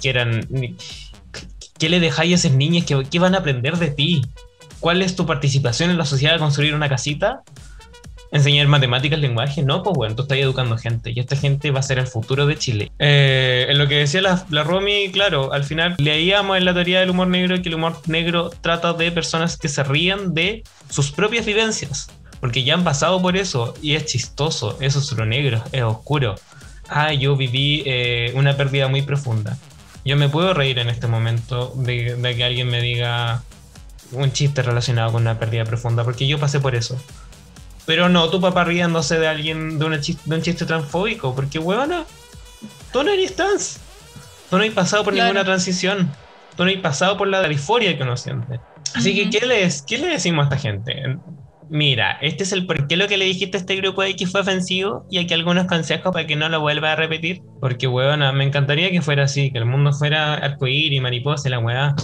Que 0.00 0.08
eran. 0.08 0.48
¿Qué 1.78 1.88
le 1.88 2.00
dejáis 2.00 2.32
a 2.32 2.34
esas 2.36 2.52
niñas? 2.52 2.86
¿Qué, 2.86 3.06
¿Qué 3.08 3.18
van 3.18 3.34
a 3.34 3.38
aprender 3.38 3.76
de 3.76 3.90
ti? 3.90 4.22
¿Cuál 4.80 5.02
es 5.02 5.14
tu 5.14 5.26
participación 5.26 5.90
en 5.90 5.98
la 5.98 6.06
sociedad 6.06 6.32
de 6.32 6.38
construir 6.38 6.74
una 6.74 6.88
casita? 6.88 7.42
¿Enseñar 8.30 8.66
matemáticas, 8.66 9.18
lenguaje? 9.18 9.62
No, 9.62 9.82
pues 9.82 9.96
bueno, 9.96 10.14
tú 10.14 10.22
estás 10.22 10.38
educando 10.38 10.76
gente 10.76 11.12
y 11.14 11.20
esta 11.20 11.34
gente 11.34 11.70
va 11.70 11.80
a 11.80 11.82
ser 11.82 11.98
el 11.98 12.06
futuro 12.06 12.46
de 12.46 12.56
Chile. 12.56 12.92
Eh, 12.98 13.66
en 13.70 13.78
lo 13.78 13.88
que 13.88 13.96
decía 13.96 14.20
la, 14.20 14.44
la 14.50 14.64
Romy, 14.64 15.10
claro, 15.10 15.52
al 15.52 15.64
final 15.64 15.94
leíamos 15.98 16.58
en 16.58 16.66
la 16.66 16.74
teoría 16.74 17.00
del 17.00 17.10
humor 17.10 17.28
negro 17.28 17.60
que 17.62 17.70
el 17.70 17.76
humor 17.76 17.96
negro 18.06 18.50
trata 18.60 18.92
de 18.92 19.10
personas 19.12 19.56
que 19.56 19.68
se 19.68 19.82
ríen 19.82 20.34
de 20.34 20.62
sus 20.90 21.10
propias 21.10 21.46
vivencias, 21.46 22.10
porque 22.40 22.64
ya 22.64 22.74
han 22.74 22.84
pasado 22.84 23.22
por 23.22 23.36
eso 23.36 23.72
y 23.80 23.94
es 23.94 24.04
chistoso, 24.04 24.76
eso 24.80 24.98
es 24.98 25.12
lo 25.12 25.24
negro, 25.24 25.62
es 25.72 25.82
oscuro. 25.82 26.34
Ah, 26.88 27.12
yo 27.14 27.34
viví 27.36 27.82
eh, 27.86 28.32
una 28.34 28.56
pérdida 28.56 28.88
muy 28.88 29.02
profunda. 29.02 29.56
Yo 30.04 30.16
me 30.16 30.28
puedo 30.28 30.52
reír 30.52 30.78
en 30.78 30.88
este 30.88 31.06
momento 31.06 31.72
de, 31.76 32.16
de 32.16 32.36
que 32.36 32.44
alguien 32.44 32.68
me 32.68 32.80
diga 32.80 33.42
un 34.12 34.32
chiste 34.32 34.62
relacionado 34.62 35.12
con 35.12 35.22
una 35.22 35.38
pérdida 35.38 35.64
profunda, 35.64 36.04
porque 36.04 36.26
yo 36.26 36.38
pasé 36.38 36.60
por 36.60 36.74
eso. 36.74 36.98
Pero 37.88 38.08
no, 38.10 38.28
tu 38.28 38.38
papá 38.38 38.64
riéndose 38.64 39.18
de 39.18 39.26
alguien, 39.26 39.78
de, 39.78 39.84
una 39.86 39.96
chis- 39.96 40.22
de 40.24 40.36
un 40.36 40.42
chiste 40.42 40.66
transfóbico, 40.66 41.34
porque 41.34 41.58
huevona, 41.58 42.04
tú 42.92 43.02
no 43.02 43.10
eres 43.10 43.34
trans. 43.34 43.80
Tú 44.50 44.58
no 44.58 44.62
has 44.64 44.70
pasado 44.70 45.04
por 45.04 45.14
Claro. 45.14 45.28
ninguna 45.28 45.44
transición. 45.46 46.10
Tú 46.54 46.64
no 46.66 46.70
has 46.70 46.76
pasado 46.76 47.16
por 47.16 47.28
la 47.28 47.42
disforia 47.48 47.96
que 47.96 48.02
uno 48.02 48.16
siente. 48.18 48.60
Así 48.94 49.14
que, 49.14 49.30
¿qué 49.30 49.46
le, 49.46 49.66
¿qué 49.86 49.96
le 49.98 50.08
decimos 50.08 50.42
a 50.42 50.44
esta 50.54 50.58
gente? 50.58 51.16
Mira, 51.70 52.18
este 52.22 52.42
es 52.44 52.52
el 52.52 52.66
por 52.66 52.86
qué 52.88 52.96
lo 52.98 53.08
que 53.08 53.16
le 53.16 53.24
dijiste 53.26 53.56
a 53.56 53.60
este 53.60 53.76
grupo 53.76 54.02
de 54.02 54.10
X 54.10 54.30
fue 54.32 54.40
ofensivo 54.42 55.06
y 55.10 55.18
aquí 55.18 55.32
algunos 55.34 55.66
consejos 55.66 56.12
para 56.12 56.26
que 56.26 56.36
no 56.36 56.48
lo 56.50 56.60
vuelva 56.60 56.92
a 56.92 56.96
repetir. 56.96 57.40
Porque, 57.60 57.86
huevona, 57.86 58.32
me 58.32 58.44
encantaría 58.44 58.90
que 58.90 59.00
fuera 59.02 59.24
así, 59.24 59.50
que 59.50 59.58
el 59.58 59.64
mundo 59.66 59.92
fuera 59.92 60.34
arcoíris, 60.34 61.00
mariposa 61.00 61.48
y 61.48 61.50
la 61.52 61.58
hueá. 61.58 61.94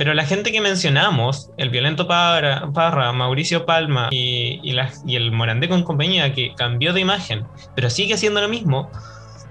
Pero 0.00 0.14
la 0.14 0.24
gente 0.24 0.50
que 0.50 0.62
mencionamos, 0.62 1.50
el 1.58 1.68
violento 1.68 2.08
Parra, 2.08 2.72
Parra 2.72 3.12
Mauricio 3.12 3.66
Palma 3.66 4.08
y, 4.10 4.58
y, 4.62 4.72
la- 4.72 4.90
y 5.06 5.16
el 5.16 5.30
Morandé 5.30 5.68
con 5.68 5.82
compañía, 5.82 6.32
que 6.32 6.54
cambió 6.56 6.94
de 6.94 7.02
imagen, 7.02 7.44
pero 7.76 7.90
sigue 7.90 8.14
haciendo 8.14 8.40
lo 8.40 8.48
mismo, 8.48 8.90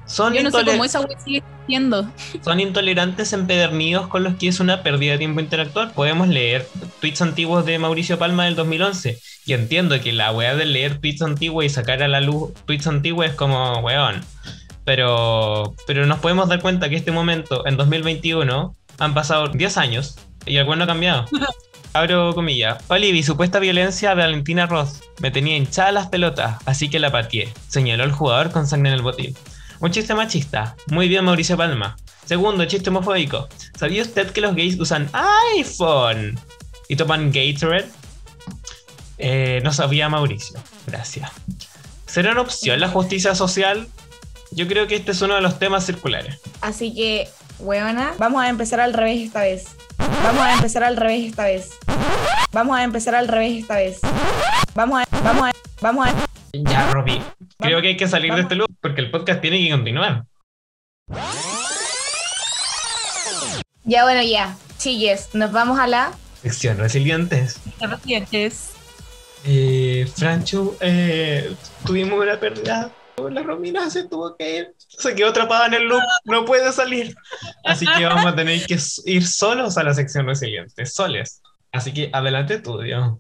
son, 0.08 0.34
Yo 0.34 0.42
no 0.42 0.50
sé 0.50 0.66
cómo 0.66 0.84
esa 0.84 1.06
sigue 1.24 1.44
siendo. 1.68 2.12
son 2.44 2.60
intolerantes 2.60 3.32
empedernidos 3.32 4.08
con 4.08 4.24
los 4.24 4.38
que 4.38 4.48
es 4.48 4.60
una 4.60 4.82
pérdida 4.82 5.12
de 5.12 5.18
tiempo 5.20 5.40
interactuar. 5.40 5.94
Podemos 5.94 6.28
leer 6.28 6.68
tweets 7.00 7.22
antiguos 7.22 7.64
de 7.68 7.78
Mauricio 7.78 8.18
Palma 8.18 8.46
del 8.46 8.56
2011 8.56 9.20
y 9.46 9.54
entiendo 9.54 10.02
que 10.02 10.14
la 10.14 10.32
weá 10.32 10.56
de 10.56 10.66
leer 10.66 10.98
tweets 10.98 11.22
antiguos 11.22 11.64
y 11.64 11.70
sacar 11.70 12.02
a 12.02 12.08
la 12.08 12.22
luz 12.22 12.54
tweets 12.66 12.88
antiguos 12.88 13.28
es 13.28 13.34
como 13.34 13.82
weón. 13.82 14.26
Pero, 14.84 15.76
pero 15.86 16.08
nos 16.08 16.18
podemos 16.18 16.50
dar 16.50 16.60
cuenta 16.60 16.90
que 16.90 16.96
este 16.96 17.12
momento, 17.12 17.68
en 17.68 17.78
2021, 17.78 18.76
han 18.98 19.14
pasado 19.14 19.50
10 19.50 19.78
años 19.78 20.16
y 20.46 20.58
el 20.58 20.66
weón 20.66 20.80
no 20.80 20.86
ha 20.86 20.88
cambiado. 20.88 21.26
Abro 21.94 22.36
comillas. 22.36 22.84
Olivi, 22.88 23.24
supuesta 23.24 23.60
violencia 23.60 24.12
a 24.12 24.16
Valentina 24.16 24.68
Ross. 24.68 25.02
Me 25.20 25.32
tenía 25.32 25.58
hinchadas 25.58 25.94
las 25.94 26.08
pelotas, 26.08 26.58
así 26.66 26.90
que 26.90 27.00
la 27.00 27.12
pateé. 27.12 27.52
Señaló 27.68 28.04
el 28.04 28.12
jugador 28.12 28.52
con 28.52 28.68
sangre 28.68 28.90
en 28.90 28.96
el 28.96 29.02
botín. 29.02 29.36
Un 29.80 29.92
chiste 29.92 30.14
machista. 30.14 30.76
Muy 30.88 31.08
bien, 31.08 31.26
Mauricio 31.26 31.58
Palma. 31.58 31.98
Segundo, 32.26 32.66
chiste 32.66 32.90
homofóbico. 32.90 33.48
¿Sabía 33.76 34.04
usted 34.04 34.32
que 34.32 34.42
los 34.42 34.56
gays 34.56 34.80
usan 34.80 35.10
iPhone 35.58 36.40
y 36.88 36.96
toman 36.96 37.32
Gatorade? 37.32 37.90
Eh, 39.18 39.62
no 39.64 39.74
sabía 39.74 40.10
Mauricio. 40.10 40.60
Gracias. 40.86 41.32
¿Será 42.06 42.32
una 42.34 42.42
opción 42.42 42.80
la 42.80 42.90
justicia 42.90 43.34
social? 43.34 43.88
Yo 44.52 44.68
creo 44.68 44.86
que 44.88 44.96
este 44.96 45.12
es 45.12 45.22
uno 45.22 45.36
de 45.36 45.42
los 45.42 45.58
temas 45.58 45.86
circulares. 45.86 46.40
Así 46.62 46.94
que, 46.94 47.30
weona, 47.60 48.14
vamos 48.20 48.44
a 48.44 48.50
empezar 48.50 48.80
al 48.80 48.94
revés 48.94 49.22
esta 49.22 49.42
vez. 49.42 49.76
Vamos 50.24 50.42
a 50.42 50.54
empezar 50.54 50.84
al 50.84 50.98
revés 50.98 51.30
esta 51.30 51.46
vez. 51.46 51.72
Vamos 52.52 52.78
a 52.78 52.84
empezar 52.84 53.16
al 53.16 53.28
revés 53.28 53.62
esta 53.62 53.76
vez. 53.76 54.00
Vamos 54.74 55.02
a, 55.02 55.24
vamos 55.24 55.50
a, 55.50 55.52
vamos 55.82 56.08
a. 56.08 56.14
Ya, 56.54 56.90
Robbie. 56.92 57.22
Creo 57.58 57.82
que 57.82 57.90
hay 57.90 57.98
que 57.98 58.08
salir 58.08 58.34
de 58.34 58.42
este 58.42 58.56
loop 58.56 58.70
porque 58.82 59.02
el 59.02 59.12
podcast 59.12 59.42
tiene 59.42 59.60
que 59.60 59.70
continuar. 59.70 60.26
Ya, 63.84 64.04
bueno, 64.04 64.22
ya. 64.24 64.56
Chilles, 64.78 65.30
nos 65.34 65.52
vamos 65.52 65.80
a 65.80 65.88
la. 65.88 66.12
Sección 66.42 66.78
resilientes. 66.78 67.60
Recientes. 67.80 68.72
Eh, 69.46 70.10
Franchu, 70.16 70.76
eh, 70.80 71.54
tuvimos 71.86 72.20
una 72.22 72.40
pérdida. 72.40 72.92
La 73.28 73.44
Romina 73.44 73.90
se 73.90 74.08
tuvo 74.08 74.36
que 74.38 74.58
ir. 74.58 74.76
Se 74.88 75.16
quedó 75.16 75.30
atrapada 75.30 75.68
en 75.68 75.74
el 75.74 75.84
loop. 75.88 76.02
No 76.26 76.46
puede 76.46 76.72
salir. 76.72 77.16
Así 77.66 77.86
que 77.98 78.06
vamos 78.06 78.26
a 78.26 78.36
tener 78.36 78.66
que 78.66 78.78
ir 79.06 79.28
solos 79.28 79.78
a 79.78 79.84
la 79.84 79.94
sección 79.94 80.26
resiliente. 80.28 80.86
Soles. 80.86 81.42
Así 81.72 81.94
que 81.94 82.10
adelante 82.14 82.60
tú, 82.60 82.80
Dios. 82.80 83.18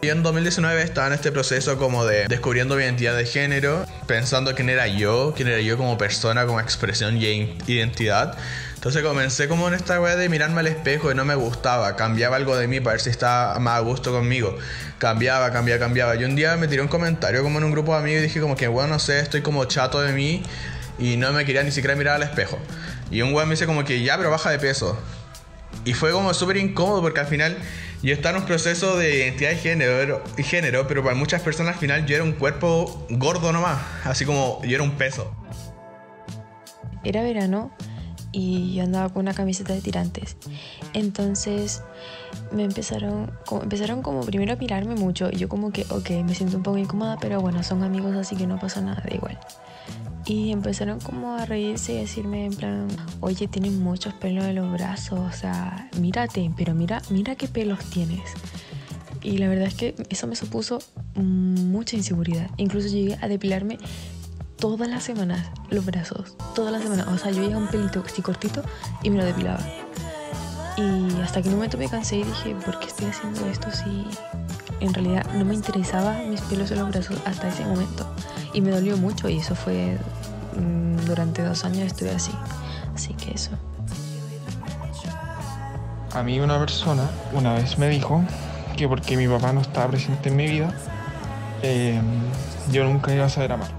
Yo 0.00 0.12
en 0.12 0.22
2019 0.22 0.80
estaba 0.80 1.08
en 1.08 1.14
este 1.14 1.32
proceso 1.32 1.76
como 1.76 2.04
de 2.04 2.28
descubriendo 2.28 2.76
mi 2.76 2.84
identidad 2.84 3.16
de 3.16 3.26
género, 3.26 3.84
pensando 4.06 4.54
quién 4.54 4.70
era 4.70 4.86
yo, 4.86 5.34
quién 5.36 5.48
era 5.48 5.60
yo 5.60 5.76
como 5.76 5.98
persona, 5.98 6.46
como 6.46 6.60
expresión 6.60 7.16
y 7.16 7.56
identidad. 7.66 8.38
Entonces 8.74 9.02
comencé 9.02 9.48
como 9.48 9.66
en 9.66 9.74
esta 9.74 10.00
weá 10.00 10.14
de 10.14 10.28
mirarme 10.28 10.60
al 10.60 10.68
espejo 10.68 11.10
y 11.10 11.16
no 11.16 11.24
me 11.24 11.34
gustaba, 11.34 11.96
cambiaba 11.96 12.36
algo 12.36 12.56
de 12.56 12.68
mí 12.68 12.78
para 12.78 12.92
ver 12.92 13.00
si 13.00 13.10
estaba 13.10 13.58
más 13.58 13.78
a 13.78 13.80
gusto 13.80 14.12
conmigo. 14.12 14.56
Cambiaba, 14.98 15.50
cambiaba, 15.50 15.80
cambiaba. 15.80 16.14
Y 16.14 16.22
un 16.22 16.36
día 16.36 16.56
me 16.56 16.68
tiré 16.68 16.80
un 16.80 16.88
comentario 16.88 17.42
como 17.42 17.58
en 17.58 17.64
un 17.64 17.72
grupo 17.72 17.92
de 17.94 17.98
amigos 17.98 18.20
y 18.20 18.22
dije 18.22 18.40
como 18.40 18.54
que, 18.54 18.68
bueno, 18.68 18.92
no 18.92 18.98
sé, 19.00 19.18
estoy 19.18 19.42
como 19.42 19.64
chato 19.64 20.00
de 20.00 20.12
mí 20.12 20.44
y 21.00 21.16
no 21.16 21.32
me 21.32 21.44
quería 21.44 21.64
ni 21.64 21.72
siquiera 21.72 21.96
mirar 21.96 22.14
al 22.14 22.22
espejo. 22.22 22.56
Y 23.10 23.22
un 23.22 23.34
weón 23.34 23.48
me 23.48 23.54
dice 23.54 23.66
como 23.66 23.84
que, 23.84 24.00
ya, 24.04 24.16
pero 24.16 24.30
baja 24.30 24.50
de 24.50 24.60
peso. 24.60 24.96
Y 25.84 25.94
fue 25.94 26.12
como 26.12 26.32
súper 26.34 26.56
incómodo 26.56 27.02
porque 27.02 27.18
al 27.18 27.26
final 27.26 27.56
yo 28.02 28.14
estaba 28.14 28.36
en 28.36 28.42
un 28.42 28.46
proceso 28.46 28.96
de 28.96 29.16
identidad 29.16 29.50
de 29.50 29.56
género, 29.56 30.22
y 30.36 30.42
género, 30.42 30.86
pero 30.86 31.02
para 31.02 31.14
muchas 31.14 31.42
personas 31.42 31.74
al 31.74 31.80
final 31.80 32.06
yo 32.06 32.14
era 32.14 32.24
un 32.24 32.32
cuerpo 32.32 33.06
gordo 33.10 33.52
nomás, 33.52 33.78
así 34.04 34.24
como 34.24 34.62
yo 34.64 34.76
era 34.76 34.82
un 34.82 34.92
peso. 34.92 35.32
Era 37.04 37.22
verano 37.22 37.70
y 38.32 38.74
yo 38.74 38.84
andaba 38.84 39.08
con 39.08 39.22
una 39.22 39.34
camiseta 39.34 39.72
de 39.72 39.80
tirantes. 39.80 40.36
Entonces 40.92 41.82
me 42.52 42.64
empezaron 42.64 43.32
como, 43.46 43.62
empezaron 43.62 44.02
como 44.02 44.20
primero 44.20 44.52
a 44.52 44.56
mirarme 44.56 44.94
mucho. 44.94 45.30
Yo 45.30 45.48
como 45.48 45.72
que, 45.72 45.86
ok, 45.88 46.10
me 46.24 46.34
siento 46.34 46.56
un 46.58 46.62
poco 46.62 46.78
incómoda, 46.78 47.16
pero 47.20 47.40
bueno, 47.40 47.62
son 47.62 47.82
amigos 47.82 48.14
así 48.16 48.36
que 48.36 48.46
no 48.46 48.58
pasa 48.58 48.80
nada, 48.80 49.02
da 49.08 49.14
igual. 49.14 49.38
Y 50.28 50.52
empezaron 50.52 51.00
como 51.00 51.36
a 51.36 51.46
reírse 51.46 51.94
y 51.94 51.96
decirme 51.96 52.44
en 52.44 52.52
plan, 52.52 52.86
oye, 53.20 53.48
tienes 53.48 53.72
muchos 53.72 54.12
pelos 54.12 54.44
en 54.44 54.56
los 54.56 54.70
brazos, 54.70 55.20
o 55.20 55.32
sea, 55.32 55.88
mírate, 55.98 56.52
pero 56.54 56.74
mira, 56.74 57.00
mira 57.08 57.34
qué 57.34 57.48
pelos 57.48 57.82
tienes. 57.86 58.34
Y 59.22 59.38
la 59.38 59.48
verdad 59.48 59.68
es 59.68 59.74
que 59.74 59.94
eso 60.10 60.26
me 60.26 60.36
supuso 60.36 60.80
mucha 61.14 61.96
inseguridad. 61.96 62.50
Incluso 62.58 62.88
llegué 62.88 63.16
a 63.22 63.28
depilarme 63.28 63.78
todas 64.58 64.86
las 64.90 65.02
semanas 65.02 65.50
los 65.70 65.86
brazos, 65.86 66.36
todas 66.54 66.72
las 66.72 66.82
semanas. 66.82 67.06
O 67.08 67.16
sea, 67.16 67.30
yo 67.30 67.40
llegaba 67.40 67.62
un 67.62 67.68
pelito 67.68 68.04
así 68.04 68.20
cortito 68.20 68.62
y 69.02 69.08
me 69.08 69.16
lo 69.16 69.24
depilaba. 69.24 69.64
Y 70.76 71.20
hasta 71.22 71.40
que 71.40 71.48
un 71.48 71.54
momento 71.54 71.78
me 71.78 71.88
cansé 71.88 72.18
y 72.18 72.24
dije, 72.24 72.54
¿por 72.66 72.78
qué 72.80 72.88
estoy 72.88 73.06
haciendo 73.06 73.46
esto 73.46 73.68
si 73.72 74.04
en 74.80 74.92
realidad 74.92 75.24
no 75.34 75.46
me 75.46 75.54
interesaba 75.54 76.18
mis 76.28 76.42
pelos 76.42 76.70
en 76.70 76.80
los 76.80 76.90
brazos 76.90 77.16
hasta 77.24 77.48
ese 77.48 77.64
momento? 77.64 78.06
Y 78.58 78.60
me 78.60 78.72
dolió 78.72 78.96
mucho 78.96 79.28
y 79.28 79.38
eso 79.38 79.54
fue 79.54 79.96
mm, 80.56 81.06
durante 81.06 81.44
dos 81.44 81.64
años 81.64 81.86
estuve 81.86 82.10
así. 82.10 82.32
Así 82.92 83.14
que 83.14 83.30
eso. 83.30 83.52
A 86.12 86.24
mí 86.24 86.40
una 86.40 86.58
persona 86.58 87.08
una 87.34 87.54
vez 87.54 87.78
me 87.78 87.88
dijo 87.88 88.20
que 88.76 88.88
porque 88.88 89.16
mi 89.16 89.28
papá 89.28 89.52
no 89.52 89.60
estaba 89.60 89.86
presente 89.86 90.30
en 90.30 90.34
mi 90.34 90.48
vida, 90.48 90.74
eh, 91.62 92.00
yo 92.72 92.82
nunca 92.82 93.14
iba 93.14 93.26
a 93.26 93.28
saber 93.28 93.52
amar. 93.52 93.70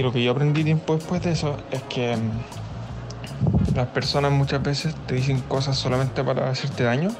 Y 0.00 0.02
lo 0.02 0.12
que 0.12 0.24
yo 0.24 0.32
aprendí 0.32 0.64
tiempo 0.64 0.94
después 0.94 1.22
de 1.22 1.32
eso 1.32 1.58
es 1.70 1.82
que 1.82 2.16
mm, 2.16 3.74
las 3.76 3.88
personas 3.88 4.32
muchas 4.32 4.62
veces 4.62 4.94
te 5.06 5.16
dicen 5.16 5.42
cosas 5.42 5.76
solamente 5.76 6.24
para 6.24 6.48
hacerte 6.48 6.84
daño, 6.84 7.10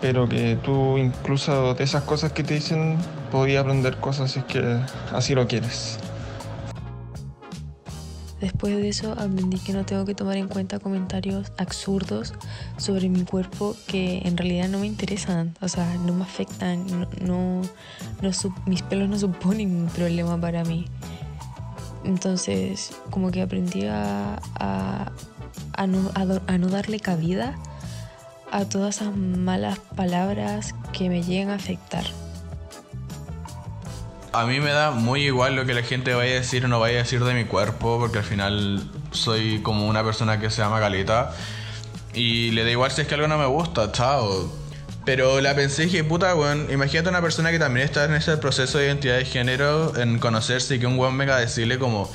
pero 0.00 0.28
que 0.28 0.58
tú 0.60 0.98
incluso 0.98 1.74
de 1.74 1.84
esas 1.84 2.02
cosas 2.02 2.32
que 2.32 2.42
te 2.42 2.54
dicen 2.54 2.96
podías 3.30 3.62
aprender 3.62 3.96
cosas 3.98 4.32
si 4.32 4.40
es 4.40 4.44
que 4.46 4.80
así 5.12 5.36
lo 5.36 5.46
quieres. 5.46 6.00
Después 8.40 8.76
de 8.76 8.88
eso 8.88 9.12
aprendí 9.12 9.60
que 9.60 9.72
no 9.72 9.84
tengo 9.86 10.04
que 10.04 10.16
tomar 10.16 10.36
en 10.36 10.48
cuenta 10.48 10.80
comentarios 10.80 11.52
absurdos 11.58 12.34
sobre 12.76 13.08
mi 13.08 13.22
cuerpo 13.22 13.76
que 13.86 14.22
en 14.24 14.36
realidad 14.36 14.68
no 14.68 14.80
me 14.80 14.86
interesan, 14.88 15.54
o 15.60 15.68
sea, 15.68 15.94
no 16.04 16.12
me 16.12 16.24
afectan, 16.24 16.84
no, 17.20 17.62
mis 18.66 18.82
pelos 18.82 19.08
no 19.08 19.16
suponen 19.16 19.82
un 19.82 19.86
problema 19.86 20.40
para 20.40 20.64
mí. 20.64 20.86
Entonces, 22.04 22.92
como 23.10 23.30
que 23.30 23.42
aprendí 23.42 23.86
a, 23.86 24.40
a, 24.58 25.86
no, 25.86 26.10
a 26.14 26.58
no 26.58 26.68
darle 26.68 27.00
cabida 27.00 27.56
a 28.50 28.64
todas 28.64 28.96
esas 28.96 29.14
malas 29.14 29.78
palabras 29.96 30.74
que 30.92 31.08
me 31.08 31.22
llegan 31.22 31.50
a 31.50 31.54
afectar. 31.54 32.04
A 34.32 34.44
mí 34.44 34.60
me 34.60 34.70
da 34.70 34.90
muy 34.90 35.24
igual 35.24 35.56
lo 35.56 35.64
que 35.64 35.74
la 35.74 35.82
gente 35.82 36.14
vaya 36.14 36.32
a 36.32 36.34
decir 36.36 36.64
o 36.64 36.68
no 36.68 36.80
vaya 36.80 36.96
a 36.96 37.02
decir 37.02 37.24
de 37.24 37.34
mi 37.34 37.44
cuerpo, 37.44 37.98
porque 37.98 38.18
al 38.18 38.24
final 38.24 38.88
soy 39.10 39.62
como 39.62 39.88
una 39.88 40.04
persona 40.04 40.38
que 40.38 40.50
se 40.50 40.62
llama 40.62 40.80
Caleta. 40.80 41.32
Y 42.14 42.50
le 42.50 42.64
da 42.64 42.70
igual 42.70 42.90
si 42.90 43.02
es 43.02 43.08
que 43.08 43.14
algo 43.14 43.28
no 43.28 43.38
me 43.38 43.46
gusta, 43.46 43.90
chao. 43.92 44.50
Pero 45.08 45.40
la 45.40 45.54
pensé 45.54 45.84
y 45.84 45.86
dije, 45.86 46.04
puta, 46.04 46.34
weón, 46.34 46.70
imagínate 46.70 47.08
una 47.08 47.22
persona 47.22 47.50
que 47.50 47.58
también 47.58 47.86
está 47.86 48.04
en 48.04 48.12
ese 48.12 48.36
proceso 48.36 48.76
de 48.76 48.88
identidad 48.88 49.16
de 49.16 49.24
género, 49.24 49.96
en 49.96 50.18
conocerse 50.18 50.74
y 50.74 50.80
que 50.80 50.86
un 50.86 50.98
weón 50.98 51.16
venga 51.16 51.36
a 51.36 51.40
decirle 51.40 51.78
como, 51.78 52.12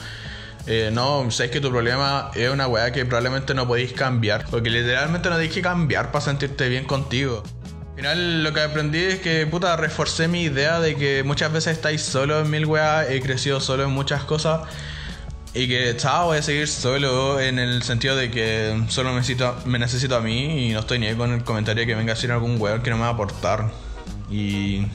eh, 0.68 0.92
no, 0.94 1.32
sabes 1.32 1.50
que 1.50 1.60
tu 1.60 1.72
problema 1.72 2.30
es 2.36 2.52
una 2.52 2.68
weá 2.68 2.92
que 2.92 3.04
probablemente 3.04 3.56
no 3.56 3.68
podéis 3.68 3.94
cambiar. 3.94 4.46
Porque 4.46 4.70
literalmente 4.70 5.28
no 5.32 5.38
tienes 5.38 5.56
que 5.56 5.64
cambiar 5.64 6.12
para 6.12 6.24
sentirte 6.24 6.70
bien 6.70 6.86
contigo. 6.86 7.42
Al 7.90 7.96
final 7.96 8.44
lo 8.44 8.54
que 8.54 8.62
aprendí 8.62 9.00
es 9.00 9.20
que, 9.22 9.48
puta, 9.48 9.76
reforcé 9.76 10.28
mi 10.28 10.44
idea 10.44 10.80
de 10.80 10.96
que 10.96 11.24
muchas 11.24 11.52
veces 11.52 11.76
estáis 11.76 12.04
solo 12.04 12.42
en 12.42 12.52
mil 12.52 12.68
weas, 12.68 13.10
he 13.10 13.22
crecido 13.22 13.60
solo 13.60 13.86
en 13.86 13.90
muchas 13.90 14.24
cosas. 14.24 14.70
Y 15.56 15.68
que, 15.68 15.96
chao, 15.98 16.28
voy 16.28 16.40
a 16.40 16.42
seguir 16.42 16.68
solo 16.68 17.40
en 17.40 17.60
el 17.60 17.84
sentido 17.84 18.16
de 18.16 18.32
que 18.32 18.86
solo 18.88 19.10
me 19.10 19.18
necesito, 19.18 19.56
me 19.66 19.78
necesito 19.78 20.16
a 20.16 20.20
mí 20.20 20.70
y 20.70 20.74
no 20.74 20.80
estoy 20.80 20.98
ni 20.98 21.06
ahí 21.06 21.16
con 21.16 21.32
el 21.32 21.44
comentario 21.44 21.86
que 21.86 21.94
venga 21.94 22.14
a 22.14 22.16
decir 22.16 22.32
algún 22.32 22.60
weón 22.60 22.82
que 22.82 22.90
no 22.90 22.96
me 22.96 23.04
va 23.04 23.10
a 23.10 23.12
aportar. 23.12 23.70
Y, 24.32 24.88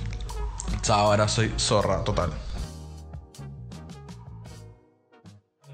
chao, 0.82 1.12
ahora 1.12 1.28
soy 1.28 1.52
zorra 1.58 2.02
total. 2.02 2.32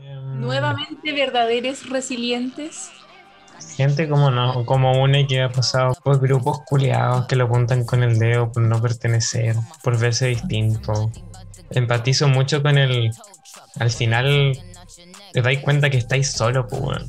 Em, 0.02 0.40
Nuevamente 0.40 1.12
verdaderos 1.12 1.88
resilientes. 1.88 2.90
Gente 3.76 4.06
como 4.06 4.30
no, 4.30 4.66
como 4.66 5.02
une 5.02 5.26
que 5.26 5.42
ha 5.42 5.48
pasado 5.50 5.94
por 6.04 6.20
grupos 6.20 6.60
culiados 6.66 7.26
que 7.26 7.36
lo 7.36 7.44
apuntan 7.44 7.84
con 7.84 8.02
el 8.02 8.18
dedo 8.18 8.52
por 8.52 8.62
no 8.62 8.82
pertenecer, 8.82 9.56
por 9.82 9.98
verse 9.98 10.26
distinto. 10.26 11.10
Empatizo 11.70 12.28
mucho 12.28 12.62
con 12.62 12.76
el. 12.76 13.12
Al 13.78 13.90
final 13.90 14.58
te 15.32 15.42
dais 15.42 15.60
cuenta 15.60 15.90
que 15.90 15.98
estáis 15.98 16.30
solo, 16.30 16.66
pues. 16.66 17.02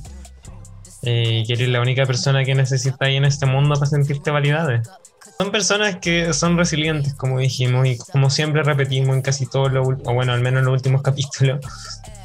Eh, 1.04 1.44
que 1.46 1.54
eres 1.54 1.70
la 1.70 1.82
única 1.82 2.06
persona 2.06 2.44
que 2.44 2.56
necesitáis 2.56 3.18
en 3.18 3.26
este 3.26 3.46
mundo 3.46 3.76
para 3.76 3.86
sentirte 3.86 4.32
validades. 4.32 4.90
Son 5.38 5.52
personas 5.52 5.98
que 5.98 6.34
son 6.34 6.58
resilientes, 6.58 7.14
como 7.14 7.40
dijimos, 7.40 7.86
y 7.88 7.98
como 7.98 8.30
siempre 8.30 8.64
repetimos 8.64 9.16
en 9.16 9.22
casi 9.22 9.46
todos 9.46 9.72
los, 9.72 9.88
o 9.88 10.14
bueno, 10.14 10.34
al 10.34 10.42
menos 10.42 10.60
en 10.60 10.66
los 10.66 10.74
últimos 10.74 11.02
capítulos, 11.04 11.60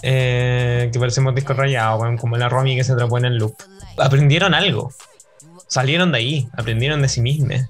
eh, 0.03 0.89
que 0.93 0.99
parecemos 0.99 1.35
discos 1.35 1.57
rayados, 1.57 2.21
como 2.21 2.37
la 2.37 2.49
Romy 2.49 2.77
que 2.77 2.85
se 2.85 2.93
atrapó 2.93 3.19
en 3.19 3.27
el 3.27 3.37
loop. 3.37 3.55
Aprendieron 3.99 4.55
algo, 4.55 4.93
salieron 5.67 6.13
de 6.13 6.19
ahí, 6.19 6.49
aprendieron 6.57 7.03
de 7.03 7.09
sí 7.09 7.21
mismas. 7.21 7.67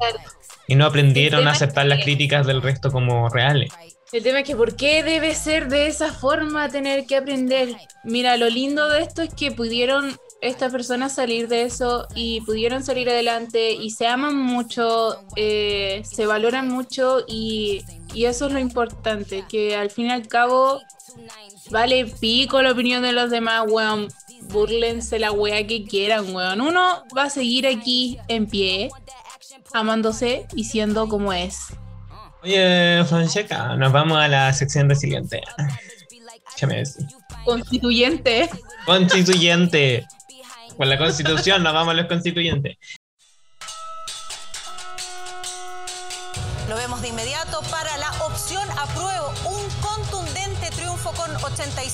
Y 0.69 0.77
no 0.77 0.87
aprendieron 0.87 1.49
a 1.49 1.53
aceptar 1.53 1.87
las 1.87 2.05
críticas 2.05 2.47
del 2.47 2.63
resto 2.63 2.93
como 2.93 3.29
reales. 3.29 3.73
El 4.13 4.25
tema 4.25 4.41
es 4.41 4.47
que 4.47 4.57
¿por 4.57 4.75
qué 4.75 5.05
debe 5.05 5.35
ser 5.35 5.69
de 5.69 5.87
esa 5.87 6.13
forma 6.13 6.69
tener 6.69 7.07
que 7.07 7.17
aprender? 7.17 7.77
Mira, 8.03 8.37
lo 8.37 8.49
lindo 8.49 8.89
de 8.89 9.03
esto 9.03 9.23
es 9.23 9.33
que 9.33 9.53
pudieron 9.53 10.19
estas 10.41 10.73
personas 10.73 11.15
salir 11.15 11.47
de 11.47 11.63
eso 11.63 12.09
y 12.15 12.41
pudieron 12.41 12.83
salir 12.83 13.09
adelante 13.09 13.73
y 13.73 13.91
se 13.91 14.09
aman 14.09 14.35
mucho, 14.35 15.17
eh, 15.37 16.03
se 16.05 16.27
valoran 16.27 16.69
mucho 16.69 17.21
y, 17.29 17.85
y 18.13 18.25
eso 18.25 18.47
es 18.47 18.53
lo 18.53 18.59
importante, 18.59 19.45
que 19.49 19.77
al 19.77 19.91
fin 19.91 20.07
y 20.07 20.11
al 20.11 20.27
cabo 20.27 20.81
vale 21.71 22.07
pico 22.07 22.63
la 22.63 22.73
opinión 22.73 23.03
de 23.03 23.13
los 23.13 23.31
demás, 23.31 23.65
weón. 23.69 24.09
Burlense 24.45 25.21
la 25.21 25.31
wea 25.31 25.65
que 25.67 25.85
quieran, 25.85 26.35
weón. 26.35 26.61
Uno 26.61 27.05
va 27.17 27.25
a 27.25 27.31
seguir 27.31 27.67
aquí 27.67 28.19
en 28.27 28.49
pie, 28.49 28.91
amándose 29.73 30.47
y 30.57 30.65
siendo 30.65 31.09
como 31.09 31.33
es. 31.33 31.75
Oye, 32.43 33.05
Fonseca, 33.09 33.77
nos 33.77 33.93
vamos 33.93 34.19
a 34.19 34.29
la 34.29 34.53
sección 34.53 34.89
resiliente. 34.89 35.43
¿Qué 36.57 36.67
me 36.67 36.77
decís? 36.77 37.07
Constituyente. 37.45 38.49
Constituyente. 38.87 40.07
Con 40.77 40.89
la 40.89 40.97
constitución 40.97 41.63
nos 41.63 41.75
vamos 41.75 41.93
a 41.93 41.97
los 41.97 42.07
constituyentes. 42.07 42.79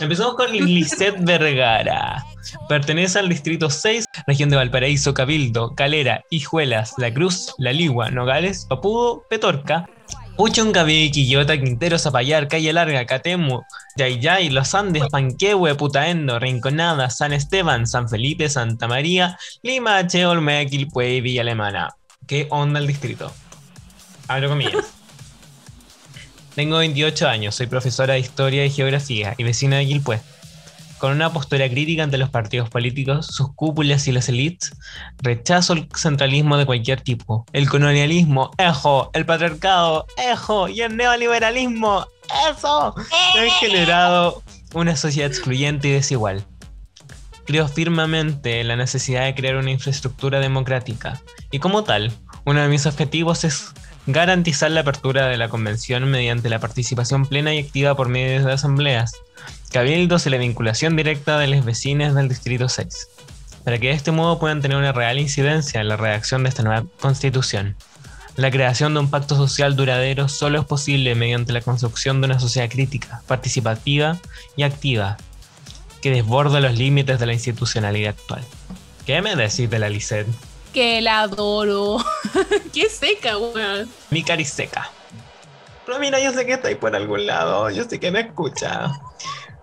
Empezamos 0.00 0.34
con 0.34 0.50
Lisette 0.50 1.18
Vergara. 1.20 2.24
Pertenece 2.68 3.18
al 3.18 3.28
distrito 3.28 3.68
6, 3.68 4.06
región 4.26 4.48
de 4.48 4.56
Valparaíso, 4.56 5.12
Cabildo, 5.12 5.74
Calera, 5.74 6.24
Hijuelas, 6.30 6.94
La 6.96 7.12
Cruz, 7.12 7.52
La 7.58 7.72
Ligua, 7.72 8.10
Nogales, 8.10 8.64
Papudo, 8.66 9.24
Petorca, 9.28 9.90
Puchuncaví, 10.36 11.10
Quillota, 11.10 11.60
Quintero, 11.60 11.98
Zapallar, 11.98 12.48
Calle 12.48 12.72
Larga, 12.72 13.04
Catemu, 13.04 13.60
Yayay, 13.96 14.48
Los 14.48 14.74
Andes, 14.74 15.02
Panquehue, 15.10 15.74
Putaendo, 15.74 16.38
Rinconada, 16.38 17.10
San 17.10 17.34
Esteban, 17.34 17.86
San 17.86 18.08
Felipe, 18.08 18.48
Santa 18.48 18.88
María, 18.88 19.38
Limache, 19.62 20.24
Olmea, 20.24 20.64
Quilpué 20.64 21.16
y 21.16 21.20
Villa 21.20 21.42
Alemana. 21.42 21.94
¿Qué 22.26 22.46
onda 22.48 22.80
el 22.80 22.86
distrito? 22.86 23.30
Abro 24.28 24.48
comillas. 24.48 24.99
Tengo 26.54 26.78
28 26.78 27.28
años, 27.28 27.54
soy 27.54 27.68
profesora 27.68 28.14
de 28.14 28.20
Historia 28.20 28.64
y 28.66 28.70
Geografía 28.70 29.34
y 29.38 29.44
vecina 29.44 29.76
de 29.76 29.86
Quilpué. 29.86 30.20
Con 30.98 31.12
una 31.12 31.32
postura 31.32 31.68
crítica 31.70 32.02
ante 32.02 32.18
los 32.18 32.28
partidos 32.28 32.68
políticos, 32.68 33.26
sus 33.26 33.54
cúpulas 33.54 34.06
y 34.08 34.12
las 34.12 34.28
élites, 34.28 34.72
rechazo 35.22 35.72
el 35.72 35.88
centralismo 35.96 36.58
de 36.58 36.66
cualquier 36.66 37.00
tipo. 37.00 37.46
El 37.52 37.68
colonialismo, 37.68 38.50
ejo, 38.58 39.10
el 39.14 39.24
patriarcado, 39.24 40.06
ejo, 40.18 40.68
y 40.68 40.82
el 40.82 40.96
neoliberalismo, 40.96 42.06
eso, 42.50 42.94
han 43.38 43.50
generado 43.60 44.42
una 44.74 44.96
sociedad 44.96 45.30
excluyente 45.30 45.88
y 45.88 45.92
desigual. 45.92 46.44
Creo 47.46 47.66
firmemente 47.68 48.60
en 48.60 48.68
la 48.68 48.76
necesidad 48.76 49.24
de 49.24 49.34
crear 49.34 49.56
una 49.56 49.70
infraestructura 49.70 50.40
democrática, 50.40 51.22
y 51.50 51.60
como 51.60 51.84
tal, 51.84 52.12
uno 52.44 52.60
de 52.60 52.68
mis 52.68 52.86
objetivos 52.86 53.44
es 53.44 53.72
garantizar 54.06 54.70
la 54.70 54.80
apertura 54.80 55.26
de 55.26 55.36
la 55.36 55.48
convención 55.48 56.10
mediante 56.10 56.48
la 56.48 56.58
participación 56.58 57.26
plena 57.26 57.54
y 57.54 57.58
activa 57.58 57.94
por 57.94 58.08
medio 58.08 58.44
de 58.44 58.52
asambleas, 58.52 59.12
cabildos 59.70 60.26
y 60.26 60.30
la 60.30 60.38
vinculación 60.38 60.96
directa 60.96 61.38
de 61.38 61.48
los 61.48 61.64
vecinos 61.64 62.14
del 62.14 62.28
Distrito 62.28 62.68
6, 62.68 63.08
para 63.64 63.78
que 63.78 63.88
de 63.88 63.94
este 63.94 64.10
modo 64.10 64.38
puedan 64.38 64.62
tener 64.62 64.76
una 64.76 64.92
real 64.92 65.18
incidencia 65.18 65.80
en 65.80 65.88
la 65.88 65.96
redacción 65.96 66.42
de 66.42 66.48
esta 66.48 66.62
nueva 66.62 66.86
constitución. 67.00 67.76
La 68.36 68.50
creación 68.50 68.94
de 68.94 69.00
un 69.00 69.10
pacto 69.10 69.36
social 69.36 69.76
duradero 69.76 70.28
solo 70.28 70.60
es 70.60 70.66
posible 70.66 71.14
mediante 71.14 71.52
la 71.52 71.60
construcción 71.60 72.20
de 72.20 72.26
una 72.26 72.40
sociedad 72.40 72.70
crítica, 72.70 73.22
participativa 73.26 74.18
y 74.56 74.62
activa, 74.62 75.18
que 76.00 76.10
desborda 76.10 76.60
los 76.60 76.78
límites 76.78 77.18
de 77.18 77.26
la 77.26 77.34
institucionalidad 77.34 78.14
actual. 78.18 78.42
¿Qué 79.04 79.20
me 79.20 79.36
decís 79.36 79.68
de 79.68 79.78
la 79.78 79.90
Lisset? 79.90 80.26
Que 80.72 81.00
la 81.00 81.22
adoro. 81.22 81.98
Qué 82.72 82.88
seca, 82.88 83.36
weón. 83.38 83.90
Mi 84.10 84.22
cariseca. 84.22 84.90
Pero 85.84 85.98
mira, 85.98 86.20
yo 86.20 86.32
sé 86.32 86.46
que 86.46 86.52
está 86.52 86.68
ahí 86.68 86.76
por 86.76 86.94
algún 86.94 87.26
lado, 87.26 87.68
yo 87.70 87.84
sé 87.84 87.98
que 87.98 88.12
me 88.12 88.20
escucha. 88.20 88.92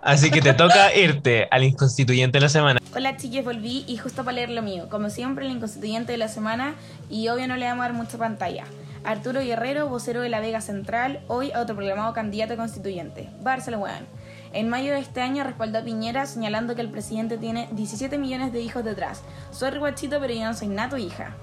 Así 0.01 0.29
que 0.29 0.41
te 0.41 0.53
toca 0.53 0.93
irte 0.95 1.47
al 1.51 1.63
inconstituyente 1.63 2.37
de 2.37 2.41
la 2.41 2.49
semana. 2.49 2.79
Hola 2.95 3.15
chiques, 3.15 3.45
volví 3.45 3.85
y 3.87 3.97
justo 3.97 4.23
para 4.23 4.35
leer 4.35 4.49
lo 4.49 4.61
mío. 4.61 4.87
Como 4.89 5.09
siempre, 5.09 5.45
el 5.45 5.51
inconstituyente 5.51 6.11
de 6.11 6.17
la 6.17 6.27
semana 6.27 6.75
y 7.09 7.27
obvio 7.29 7.47
no 7.47 7.55
le 7.55 7.65
vamos 7.65 7.85
a 7.85 7.87
dar 7.87 7.93
mucha 7.93 8.17
pantalla. 8.17 8.65
Arturo 9.03 9.39
Guerrero, 9.39 9.87
vocero 9.87 10.21
de 10.21 10.29
la 10.29 10.41
Vega 10.41 10.59
Central, 10.59 11.21
hoy 11.27 11.51
autoproclamado 11.51 12.13
candidato 12.13 12.55
a 12.55 12.57
constituyente. 12.57 13.29
Barcelona. 13.41 14.01
En 14.57 14.69
mayo 14.69 14.93
de 14.93 15.01
este 15.01 15.21
año 15.21 15.43
respaldó 15.43 15.77
a 15.77 15.83
Piñera 15.83 16.25
señalando 16.25 16.73
que 16.73 16.81
el 16.81 16.89
presidente 16.89 17.37
tiene 17.37 17.69
17 17.73 18.17
millones 18.17 18.51
de 18.51 18.59
hijos 18.59 18.83
detrás. 18.83 19.21
Soy 19.51 19.77
guachito, 19.77 20.19
pero 20.19 20.33
yo 20.33 20.45
no 20.45 20.55
soy 20.55 20.69
nato 20.69 20.97
hija. 20.97 21.35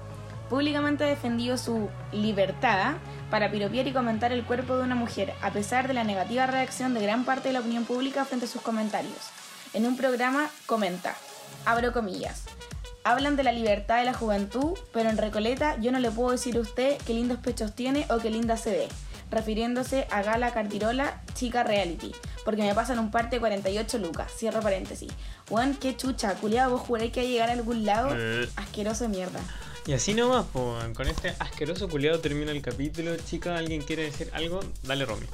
Públicamente 0.49 1.05
ha 1.05 1.07
defendido 1.07 1.57
su 1.57 1.87
libertad 2.11 2.95
para 3.31 3.49
piropiar 3.49 3.87
y 3.87 3.93
comentar 3.93 4.33
el 4.33 4.43
cuerpo 4.43 4.75
de 4.75 4.83
una 4.83 4.95
mujer, 4.95 5.31
a 5.41 5.51
pesar 5.51 5.87
de 5.87 5.93
la 5.93 6.03
negativa 6.03 6.45
reacción 6.45 6.93
de 6.93 7.03
gran 7.03 7.23
parte 7.23 7.47
de 7.47 7.53
la 7.53 7.61
opinión 7.61 7.85
pública 7.85 8.25
frente 8.25 8.47
a 8.47 8.49
sus 8.49 8.61
comentarios. 8.61 9.29
En 9.73 9.85
un 9.85 9.95
programa 9.95 10.49
comenta, 10.65 11.15
abro 11.65 11.93
comillas, 11.93 12.43
hablan 13.05 13.37
de 13.37 13.43
la 13.43 13.53
libertad 13.53 13.99
de 13.99 14.05
la 14.07 14.13
juventud, 14.13 14.77
pero 14.91 15.09
en 15.09 15.17
Recoleta 15.17 15.77
yo 15.79 15.93
no 15.93 15.99
le 15.99 16.11
puedo 16.11 16.31
decir 16.31 16.57
a 16.57 16.59
usted 16.59 16.97
qué 17.07 17.13
lindos 17.13 17.39
pechos 17.39 17.75
tiene 17.75 18.05
o 18.09 18.17
qué 18.17 18.29
linda 18.29 18.57
se 18.57 18.71
ve, 18.71 18.87
refiriéndose 19.31 20.05
a 20.11 20.21
Gala 20.21 20.51
Cartirola, 20.51 21.21
chica 21.33 21.63
reality, 21.63 22.11
porque 22.45 22.61
me 22.61 22.73
pasan 22.73 22.99
un 22.99 23.11
parte 23.11 23.35
de 23.37 23.39
48 23.41 23.97
lucas, 23.97 24.31
cierro 24.37 24.61
paréntesis. 24.61 25.11
Juan, 25.49 25.75
qué 25.75 25.97
chucha, 25.97 26.35
culiado, 26.35 26.71
vos 26.71 26.81
juráis 26.81 27.11
que 27.11 27.21
va 27.21 27.25
a 27.27 27.29
llegar 27.29 27.49
a 27.49 27.53
algún 27.53 27.83
lado, 27.85 28.09
Eh. 28.17 28.47
asqueroso 28.55 29.03
de 29.05 29.09
mierda. 29.09 29.39
Y 29.87 29.93
así 29.93 30.13
nomás, 30.13 30.45
po, 30.45 30.77
con 30.95 31.07
este 31.07 31.33
asqueroso 31.39 31.89
culiado 31.89 32.19
termina 32.19 32.51
el 32.51 32.61
capítulo. 32.61 33.15
Chica, 33.17 33.57
¿alguien 33.57 33.81
quiere 33.81 34.03
decir 34.03 34.29
algo? 34.33 34.59
Dale, 34.83 35.05
Romy. 35.05 35.25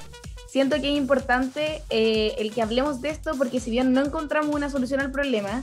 Siento 0.48 0.76
que 0.82 0.90
es 0.90 0.98
importante 0.98 1.82
eh, 1.88 2.34
el 2.38 2.52
que 2.52 2.60
hablemos 2.60 3.00
de 3.00 3.08
esto 3.08 3.32
porque 3.38 3.60
si 3.60 3.70
bien 3.70 3.94
no 3.94 4.04
encontramos 4.04 4.54
una 4.54 4.68
solución 4.68 5.00
al 5.00 5.10
problema, 5.10 5.62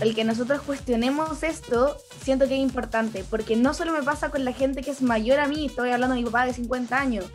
el 0.00 0.14
que 0.14 0.24
nosotros 0.24 0.62
cuestionemos 0.62 1.42
esto, 1.42 1.98
siento 2.24 2.48
que 2.48 2.54
es 2.54 2.60
importante, 2.60 3.22
porque 3.28 3.56
no 3.56 3.74
solo 3.74 3.92
me 3.92 4.02
pasa 4.02 4.30
con 4.30 4.46
la 4.46 4.54
gente 4.54 4.80
que 4.80 4.90
es 4.92 5.02
mayor 5.02 5.40
a 5.40 5.46
mí, 5.46 5.66
estoy 5.66 5.90
hablando 5.90 6.14
de 6.16 6.22
mi 6.22 6.24
papá 6.26 6.46
de 6.46 6.54
50 6.54 6.98
años, 6.98 7.26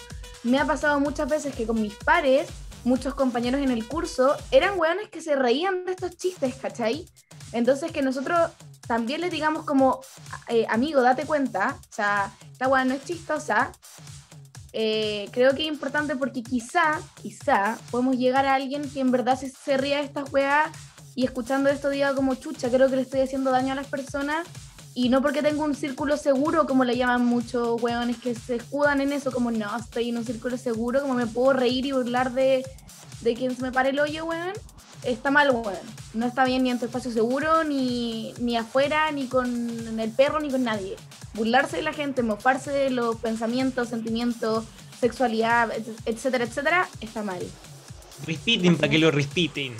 me 0.41 0.57
ha 0.57 0.65
pasado 0.65 0.99
muchas 0.99 1.29
veces 1.29 1.53
que 1.53 1.67
con 1.67 1.79
mis 1.79 1.93
pares, 1.93 2.47
muchos 2.85 3.15
compañeros 3.15 3.61
en 3.61 3.71
el 3.71 3.87
curso, 3.87 4.35
eran 4.51 4.79
weones 4.79 5.09
que 5.09 5.21
se 5.21 5.35
reían 5.35 5.85
de 5.85 5.91
estos 5.91 6.15
chistes, 6.15 6.55
¿cachai? 6.55 7.05
Entonces 7.51 7.91
que 7.91 8.01
nosotros 8.01 8.51
también 8.87 9.21
les 9.21 9.31
digamos 9.31 9.65
como, 9.65 10.01
eh, 10.47 10.65
amigo, 10.69 11.01
date 11.01 11.25
cuenta, 11.25 11.77
o 11.79 11.93
sea, 11.93 12.31
esta 12.51 12.67
weá 12.67 12.85
no 12.85 12.93
es 12.93 13.03
chistosa, 13.03 13.71
eh, 14.71 15.29
creo 15.31 15.55
que 15.55 15.63
es 15.63 15.67
importante 15.67 16.15
porque 16.15 16.43
quizá, 16.43 16.99
quizá, 17.21 17.77
podemos 17.91 18.17
llegar 18.17 18.45
a 18.45 18.55
alguien 18.55 18.89
que 18.89 18.99
en 18.99 19.11
verdad 19.11 19.39
se, 19.39 19.49
se 19.49 19.77
ría 19.77 19.97
de 19.97 20.03
estas 20.03 20.31
weas 20.31 20.69
y 21.15 21.25
escuchando 21.25 21.69
esto 21.69 21.89
diga 21.89 22.13
como 22.13 22.35
chucha, 22.35 22.69
creo 22.69 22.89
que 22.89 22.97
le 22.97 23.01
estoy 23.01 23.21
haciendo 23.21 23.51
daño 23.51 23.71
a 23.71 23.75
las 23.75 23.87
personas 23.87 24.45
y 24.95 25.09
no 25.09 25.21
porque 25.21 25.43
tengo 25.43 25.63
un 25.63 25.75
círculo 25.75 26.17
seguro, 26.17 26.65
como 26.65 26.83
le 26.85 26.97
llaman 26.97 27.23
muchos 27.25 27.79
weones 27.83 28.17
que 28.17 28.33
se 28.33 28.55
escudan 28.55 29.01
en 29.01 29.11
eso, 29.13 29.31
como 29.31 29.51
no, 29.51 29.77
estoy 29.77 30.09
en 30.09 30.17
un 30.17 30.25
círculo 30.25 30.57
seguro, 30.57 31.01
como 31.01 31.13
me 31.13 31.27
puedo 31.27 31.53
reír 31.53 31.85
y 31.85 31.91
burlar 31.91 32.31
de, 32.33 32.65
de 33.21 33.33
quien 33.35 33.55
se 33.55 33.61
me 33.61 33.71
pare 33.71 33.89
el 33.89 33.99
hoyo, 33.99 34.25
weón. 34.25 34.53
Está 35.03 35.29
mal, 35.29 35.51
weón. 35.51 35.75
No 36.15 36.25
está 36.25 36.45
bien 36.45 36.63
ni 36.63 36.71
en 36.71 36.79
tu 36.79 36.85
espacio 36.85 37.11
seguro, 37.11 37.63
ni, 37.63 38.33
ni 38.39 38.57
afuera, 38.57 39.11
ni 39.11 39.27
con 39.27 39.99
el 39.99 40.09
perro, 40.11 40.39
ni 40.39 40.49
con 40.49 40.63
nadie. 40.63 40.95
Burlarse 41.35 41.75
de 41.75 41.83
la 41.83 41.93
gente, 41.93 42.23
mofarse 42.23 42.71
de 42.71 42.89
los 42.89 43.17
pensamientos, 43.17 43.89
sentimientos, 43.89 44.63
sexualidad, 44.99 45.69
et- 45.77 45.85
etcétera, 46.05 46.45
etcétera, 46.45 46.89
está 47.01 47.21
mal. 47.21 47.43
Respiten 48.25 48.77
para 48.77 48.89
que 48.89 48.97
lo 48.97 49.11
respiten. 49.11 49.73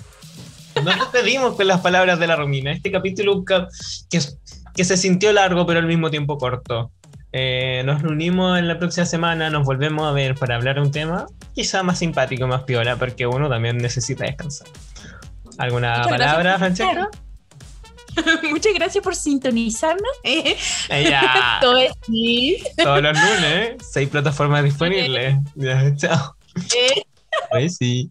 Nos 0.83 0.95
despedimos 0.99 1.55
con 1.55 1.67
las 1.67 1.79
palabras 1.79 2.19
de 2.19 2.27
la 2.27 2.35
Romina. 2.35 2.73
Este 2.73 2.91
capítulo 2.91 3.43
ca- 3.45 3.69
que, 4.09 4.19
que 4.75 4.83
se 4.83 4.97
sintió 4.97 5.31
largo, 5.33 5.65
pero 5.65 5.79
al 5.79 5.87
mismo 5.87 6.09
tiempo 6.09 6.37
corto. 6.37 6.91
Eh, 7.31 7.83
nos 7.85 8.01
reunimos 8.01 8.57
en 8.57 8.67
la 8.67 8.79
próxima 8.79 9.05
semana, 9.05 9.49
nos 9.49 9.65
volvemos 9.65 10.07
a 10.07 10.11
ver 10.11 10.35
para 10.35 10.55
hablar 10.55 10.75
de 10.75 10.81
un 10.81 10.91
tema 10.91 11.25
quizá 11.53 11.83
más 11.83 11.99
simpático, 11.99 12.47
más 12.47 12.63
piola, 12.63 12.95
porque 12.95 13.27
uno 13.27 13.49
también 13.49 13.77
necesita 13.77 14.23
descansar. 14.23 14.67
¿Alguna 15.57 15.97
Muchas 15.97 16.07
palabra. 16.07 16.57
Francesca? 16.57 17.09
Muchas 18.49 18.73
gracias 18.73 19.03
por 19.03 19.15
sintonizarnos. 19.15 20.11
Ella. 20.89 21.57
Todo 21.61 21.77
es. 21.77 21.91
Todos 22.77 23.01
los 23.01 23.17
lunes, 23.17 23.75
seis 23.91 24.09
plataformas 24.09 24.63
disponibles. 24.63 25.37
Ya, 25.55 25.95
chao. 25.95 26.35
Eh. 26.75 27.01
Pues 27.49 27.75
sí. 27.77 28.09